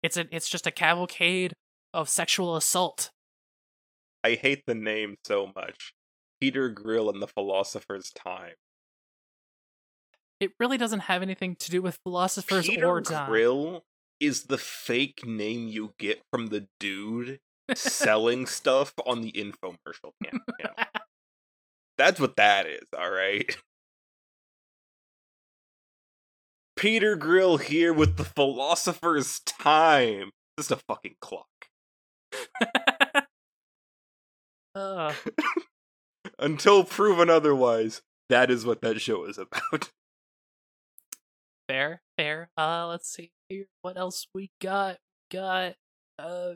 It's 0.04 0.16
a 0.16 0.26
it's 0.30 0.48
just 0.48 0.66
a 0.68 0.70
cavalcade 0.70 1.54
of 1.92 2.08
sexual 2.08 2.54
assault. 2.54 3.10
I 4.22 4.34
hate 4.34 4.62
the 4.64 4.76
name 4.76 5.16
so 5.26 5.50
much. 5.56 5.92
Peter 6.40 6.68
Grill 6.68 7.10
and 7.10 7.20
the 7.20 7.26
Philosopher's 7.26 8.10
Time. 8.10 8.54
It 10.38 10.52
really 10.60 10.78
doesn't 10.78 11.00
have 11.00 11.20
anything 11.20 11.56
to 11.56 11.70
do 11.70 11.82
with 11.82 11.98
philosophers 12.04 12.68
Peter 12.68 12.86
or 12.86 13.00
time. 13.00 13.28
Grill 13.28 13.84
is 14.20 14.44
the 14.44 14.56
fake 14.56 15.26
name 15.26 15.66
you 15.66 15.94
get 15.98 16.22
from 16.30 16.46
the 16.46 16.68
dude 16.78 17.40
selling 17.74 18.46
stuff 18.46 18.92
on 19.06 19.20
the 19.22 19.32
infomercial 19.32 20.12
channel. 20.22 20.40
That's 21.98 22.18
what 22.20 22.36
that 22.36 22.66
is, 22.66 22.88
alright? 22.96 23.56
Peter 26.76 27.14
Grill 27.14 27.58
here 27.58 27.92
with 27.92 28.16
the 28.16 28.24
Philosopher's 28.24 29.40
Time. 29.40 30.30
Just 30.58 30.70
a 30.70 30.76
fucking 30.76 31.16
clock. 31.20 31.46
uh, 34.74 35.12
Until 36.38 36.84
proven 36.84 37.28
otherwise, 37.28 38.00
that 38.30 38.50
is 38.50 38.64
what 38.64 38.80
that 38.80 39.00
show 39.00 39.24
is 39.24 39.36
about. 39.36 39.90
Fair, 41.68 42.02
fair. 42.16 42.50
Uh, 42.58 42.88
let's 42.88 43.08
see 43.08 43.30
here. 43.48 43.66
What 43.82 43.96
else 43.96 44.26
we 44.34 44.50
got? 44.60 44.96
Got 45.30 45.74
uh, 46.18 46.54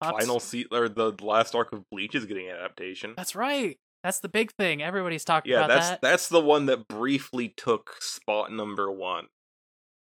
Pops- 0.00 0.24
Final 0.24 0.38
seat 0.40 0.68
or 0.70 0.88
the 0.88 1.12
last 1.20 1.54
arc 1.54 1.72
of 1.72 1.82
Bleach 1.90 2.14
is 2.14 2.24
getting 2.26 2.48
an 2.48 2.56
adaptation. 2.56 3.14
That's 3.16 3.34
right. 3.34 3.76
That's 4.04 4.20
the 4.20 4.28
big 4.28 4.52
thing. 4.52 4.80
Everybody's 4.82 5.24
talking 5.24 5.50
Yeah, 5.50 5.64
about 5.64 5.68
that's 5.68 5.88
that. 5.90 6.00
that's 6.00 6.28
the 6.28 6.40
one 6.40 6.66
that 6.66 6.86
briefly 6.86 7.52
took 7.56 7.96
spot 8.00 8.52
number 8.52 8.90
one 8.92 9.26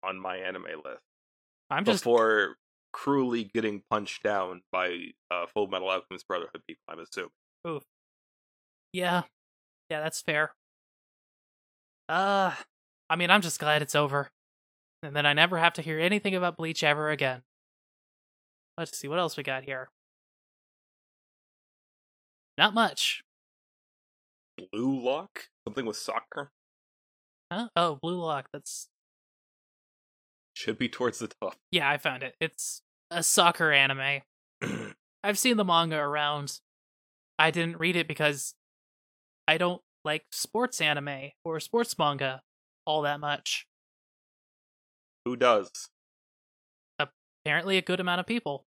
on 0.03 0.19
my 0.19 0.35
anime 0.37 0.63
list 0.63 0.99
I'm 1.69 1.85
just 1.85 2.03
before 2.03 2.55
cruelly 2.91 3.45
getting 3.53 3.83
punched 3.89 4.21
down 4.23 4.61
by 4.71 5.11
uh, 5.31 5.45
Fullmetal 5.55 5.89
Alchemist 5.93 6.27
Brotherhood 6.27 6.61
people. 6.67 6.81
I'm 6.89 6.99
assuming. 6.99 7.81
yeah, 8.91 9.23
yeah. 9.89 10.01
That's 10.01 10.21
fair. 10.21 10.53
Uh, 12.09 12.51
I 13.09 13.15
mean, 13.15 13.29
I'm 13.29 13.41
just 13.41 13.59
glad 13.59 13.81
it's 13.81 13.95
over, 13.95 14.29
and 15.03 15.15
then 15.15 15.25
I 15.25 15.33
never 15.33 15.57
have 15.57 15.73
to 15.73 15.81
hear 15.81 15.99
anything 15.99 16.35
about 16.35 16.57
Bleach 16.57 16.83
ever 16.83 17.09
again. 17.11 17.43
Let's 18.79 18.97
see 18.97 19.09
what 19.09 19.19
else 19.19 19.35
we 19.35 19.43
got 19.43 19.65
here. 19.65 19.89
Not 22.57 22.73
much. 22.73 23.23
Blue 24.71 25.03
Lock, 25.03 25.49
something 25.67 25.85
with 25.85 25.97
soccer, 25.97 26.51
Huh? 27.51 27.67
Oh, 27.75 27.99
Blue 28.01 28.19
Lock. 28.21 28.47
That's 28.53 28.87
should 30.53 30.77
be 30.77 30.87
towards 30.87 31.19
the 31.19 31.27
top. 31.27 31.55
yeah. 31.71 31.89
I 31.89 31.97
found 31.97 32.23
it. 32.23 32.35
It's 32.39 32.81
a 33.11 33.21
soccer 33.21 33.73
anime. 33.73 34.21
I've 35.23 35.37
seen 35.37 35.57
the 35.57 35.65
manga 35.65 35.97
around. 35.97 36.59
I 37.37 37.51
didn't 37.51 37.79
read 37.79 37.97
it 37.97 38.07
because 38.07 38.55
I 39.45 39.57
don't 39.57 39.81
like 40.05 40.23
sports 40.31 40.79
anime 40.79 41.31
or 41.43 41.59
sports 41.59 41.97
manga 41.99 42.43
all 42.85 43.01
that 43.01 43.19
much. 43.19 43.67
Who 45.25 45.35
does? 45.35 45.69
Apparently, 46.97 47.77
a 47.77 47.81
good 47.81 47.99
amount 47.99 48.19
of 48.19 48.25
people. 48.25 48.65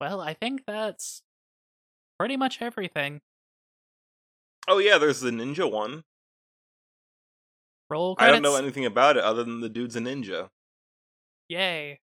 Well, 0.00 0.20
I 0.20 0.34
think 0.34 0.62
that's 0.66 1.22
pretty 2.18 2.36
much 2.36 2.60
everything. 2.60 3.20
Oh 4.68 4.78
yeah, 4.78 4.98
there's 4.98 5.20
the 5.20 5.30
ninja 5.30 5.70
one. 5.70 6.04
Roll 7.88 8.16
I 8.18 8.30
don't 8.30 8.42
know 8.42 8.56
anything 8.56 8.84
about 8.84 9.16
it 9.16 9.22
other 9.22 9.44
than 9.44 9.60
the 9.60 9.68
dude's 9.68 9.94
a 9.96 10.00
ninja. 10.00 10.48
Yay. 11.48 12.00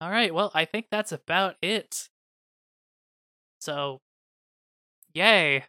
All 0.00 0.10
right, 0.10 0.34
well, 0.34 0.50
I 0.54 0.64
think 0.64 0.86
that's 0.90 1.12
about 1.12 1.56
it. 1.62 2.08
So, 3.60 4.00
yay. 5.14 5.64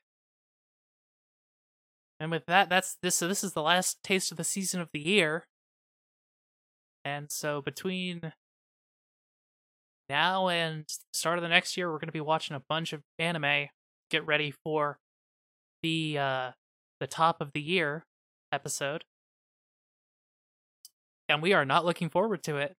And 2.20 2.32
with 2.32 2.46
that, 2.46 2.70
that's 2.70 2.98
this. 3.02 3.16
So 3.16 3.28
this 3.28 3.44
is 3.44 3.54
the 3.54 3.62
last 3.62 4.02
taste 4.02 4.32
of 4.32 4.38
the 4.38 4.44
season 4.44 4.80
of 4.80 4.90
the 4.94 5.00
year. 5.00 5.46
And 7.04 7.30
so 7.32 7.62
between 7.62 8.34
now 10.14 10.48
and 10.48 10.86
start 11.12 11.40
of 11.40 11.42
the 11.42 11.50
next 11.50 11.76
year, 11.76 11.92
we're 11.92 11.98
going 11.98 12.08
to 12.08 12.14
be 12.14 12.22
watching 12.22 12.56
a 12.56 12.62
bunch 12.70 12.94
of 12.94 13.02
anime. 13.18 13.70
Get 14.12 14.26
ready 14.28 14.54
for 14.64 15.00
the 15.82 16.20
uh 16.20 16.52
the 17.00 17.08
top 17.08 17.42
of 17.42 17.52
the 17.54 17.62
year 17.62 18.06
episode. 18.52 19.06
And 21.28 21.42
we 21.42 21.54
are 21.54 21.66
not 21.66 21.84
looking 21.84 22.10
forward 22.10 22.44
to 22.44 22.58
it. 22.58 22.76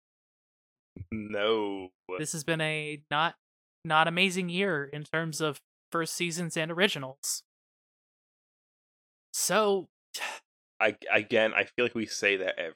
No. 1.11 1.89
This 2.19 2.33
has 2.33 2.45
been 2.45 2.61
a 2.61 3.01
not 3.11 3.35
not 3.85 4.07
amazing 4.07 4.49
year 4.49 4.85
in 4.85 5.03
terms 5.03 5.41
of 5.41 5.61
first 5.91 6.15
seasons 6.15 6.57
and 6.57 6.71
originals. 6.71 7.43
So 9.33 9.89
I 10.81 10.97
again, 11.13 11.53
I 11.53 11.65
feel 11.65 11.85
like 11.85 11.97
we 11.97 12.07
say 12.07 12.37
that 12.37 12.59
every. 12.59 12.75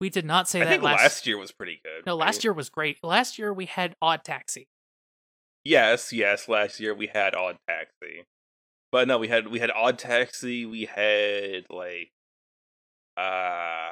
We 0.00 0.08
did 0.08 0.24
not 0.24 0.48
say 0.48 0.60
I 0.62 0.64
that 0.64 0.70
think 0.70 0.82
last. 0.82 1.02
last 1.02 1.26
year 1.26 1.36
was 1.38 1.52
pretty 1.52 1.80
good. 1.84 2.06
no, 2.06 2.16
last 2.16 2.36
right? 2.36 2.44
year 2.44 2.52
was 2.54 2.70
great. 2.70 2.98
Last 3.04 3.38
year 3.38 3.52
we 3.52 3.66
had 3.66 3.94
Odd 4.00 4.24
Taxi. 4.24 4.66
Yes, 5.64 6.12
yes. 6.12 6.48
Last 6.48 6.80
year 6.80 6.94
we 6.94 7.08
had 7.08 7.34
Odd 7.34 7.58
Taxi, 7.68 8.24
but 8.90 9.06
no, 9.06 9.18
we 9.18 9.28
had 9.28 9.48
we 9.48 9.58
had 9.58 9.70
Odd 9.70 9.98
Taxi. 9.98 10.64
We 10.64 10.86
had 10.86 11.66
like 11.68 12.12
uh 13.16 13.90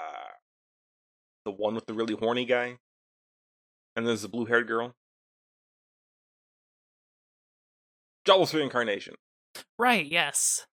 the 1.44 1.50
one 1.50 1.74
with 1.74 1.84
the 1.86 1.92
really 1.92 2.14
horny 2.14 2.46
guy, 2.46 2.78
and 3.94 4.06
there's 4.06 4.22
the 4.22 4.28
blue 4.28 4.46
haired 4.46 4.66
girl. 4.66 4.94
Jobless 8.24 8.54
reincarnation. 8.54 9.14
Right? 9.78 10.06
Yes. 10.06 10.66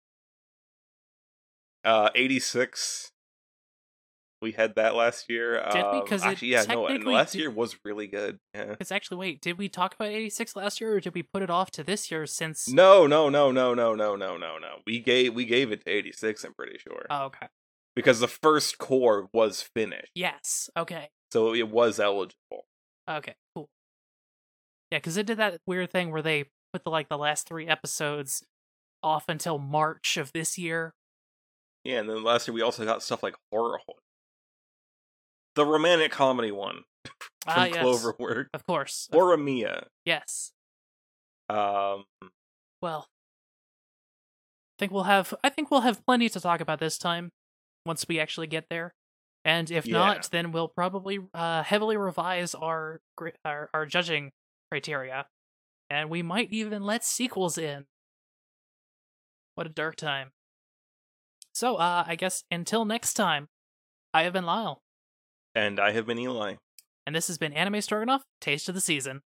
Uh, 1.84 2.10
eighty 2.16 2.40
six. 2.40 3.12
We 4.46 4.52
had 4.52 4.76
that 4.76 4.94
last 4.94 5.28
year. 5.28 5.56
Did 5.72 5.74
we? 5.74 6.00
Um, 6.00 6.06
'Cause 6.08 6.22
actually, 6.24 6.50
yeah, 6.50 6.64
no, 6.70 6.86
and 6.86 7.04
last 7.04 7.32
did- 7.32 7.40
year 7.40 7.50
was 7.50 7.76
really 7.84 8.06
good. 8.06 8.40
Yeah. 8.54 8.76
It's 8.80 8.92
actually 8.92 9.18
wait. 9.18 9.42
Did 9.42 9.58
we 9.58 9.68
talk 9.70 9.96
about 9.96 10.10
eighty 10.10 10.30
six 10.30 10.56
last 10.56 10.80
year, 10.80 10.94
or 10.96 11.00
did 11.00 11.16
we 11.16 11.24
put 11.24 11.42
it 11.42 11.50
off 11.50 11.72
to 11.72 11.84
this 11.84 12.12
year? 12.12 12.28
Since 12.28 12.68
No, 12.70 13.08
no, 13.08 13.28
no, 13.30 13.52
no, 13.52 13.74
no, 13.74 13.96
no, 13.96 14.16
no, 14.16 14.38
no, 14.38 14.58
no. 14.60 14.82
We 14.86 15.00
gave 15.00 15.34
we 15.34 15.46
gave 15.46 15.72
it 15.72 15.84
to 15.86 15.90
eighty 15.92 16.12
six. 16.12 16.44
I'm 16.44 16.54
pretty 16.54 16.78
sure 16.78 17.08
oh, 17.10 17.26
okay. 17.26 17.48
because 17.96 18.20
the 18.20 18.28
first 18.28 18.78
cour 18.78 19.28
was 19.34 19.64
finished, 19.64 20.12
Yes. 20.14 20.70
Okay. 20.78 21.10
so 21.34 21.56
it 21.56 21.68
was 21.70 22.00
eligible. 22.00 22.68
Okay. 23.10 23.34
Cool. 23.56 23.68
Yeah, 24.92 25.00
because 25.00 25.18
it 25.18 25.26
did 25.26 25.38
that 25.40 25.60
weird 25.66 25.92
thing 25.92 26.12
where 26.12 26.22
they 26.22 26.46
put 26.72 26.84
the 26.84 26.92
like 26.92 27.10
the 27.10 27.18
last 27.18 27.48
three 27.48 27.68
episodes 27.68 28.44
off 29.02 29.26
until 29.28 29.58
March 29.58 30.18
of 30.18 30.32
this 30.34 30.58
year. 30.58 30.94
Yeah, 31.84 32.00
and 32.00 32.10
then 32.10 32.24
last 32.24 32.48
year 32.48 32.56
we 32.56 32.62
also 32.64 32.84
got 32.86 33.04
stuff 33.04 33.22
like 33.22 33.36
horror, 33.52 33.80
Ho- 33.88 33.96
the 35.56 35.66
romantic 35.66 36.12
comedy 36.12 36.52
one 36.52 36.84
from 37.06 37.20
Ah, 37.48 37.66
yes. 37.66 37.78
Cloverwork, 37.84 38.48
Of 38.54 38.66
course. 38.66 39.08
Of- 39.12 39.20
Horimiya. 39.20 39.88
yes. 40.06 40.52
Um, 41.50 42.06
Well, 42.82 43.08
I 43.10 44.76
think 44.80 44.92
we'll 44.92 45.04
have. 45.04 45.34
I 45.44 45.50
think 45.50 45.72
we'll 45.72 45.82
have 45.82 46.06
plenty 46.06 46.28
to 46.30 46.40
talk 46.40 46.60
about 46.60 46.80
this 46.80 46.98
time 46.98 47.32
once 47.86 48.06
we 48.08 48.20
actually 48.20 48.48
get 48.48 48.66
there. 48.70 48.94
And 49.46 49.70
if 49.70 49.86
Yeah. 49.86 49.94
not, 49.94 50.30
then 50.32 50.52
we'll 50.52 50.68
probably 50.68 51.20
uh, 51.34 51.62
heavily 51.64 51.98
revise 51.98 52.56
our, 52.56 53.00
our 53.46 53.70
our 53.74 53.86
judging 53.86 54.32
criteria, 54.72 55.28
and 55.90 56.10
we 56.10 56.24
might 56.24 56.52
even 56.52 56.82
let 56.84 57.04
sequels 57.06 57.58
in. 57.58 57.86
What 59.54 59.68
a 59.68 59.70
dark 59.70 59.96
time. 59.96 60.32
So, 61.54 61.76
uh, 61.78 62.04
I 62.08 62.16
guess 62.16 62.44
until 62.52 62.84
next 62.86 63.14
time, 63.14 63.48
I 64.14 64.24
have 64.24 64.34
been 64.34 64.46
Lyle, 64.46 64.82
and 65.56 65.80
I 65.80 65.92
have 65.92 66.06
been 66.06 66.20
Eli. 66.20 66.56
and 67.08 67.16
this 67.16 67.28
has 67.28 67.38
been 67.38 67.54
Anime 67.54 67.82
Stroganoff 67.82 68.24
Taste 68.42 68.68
of 68.70 68.76
the 68.76 68.82
Season. 68.82 69.22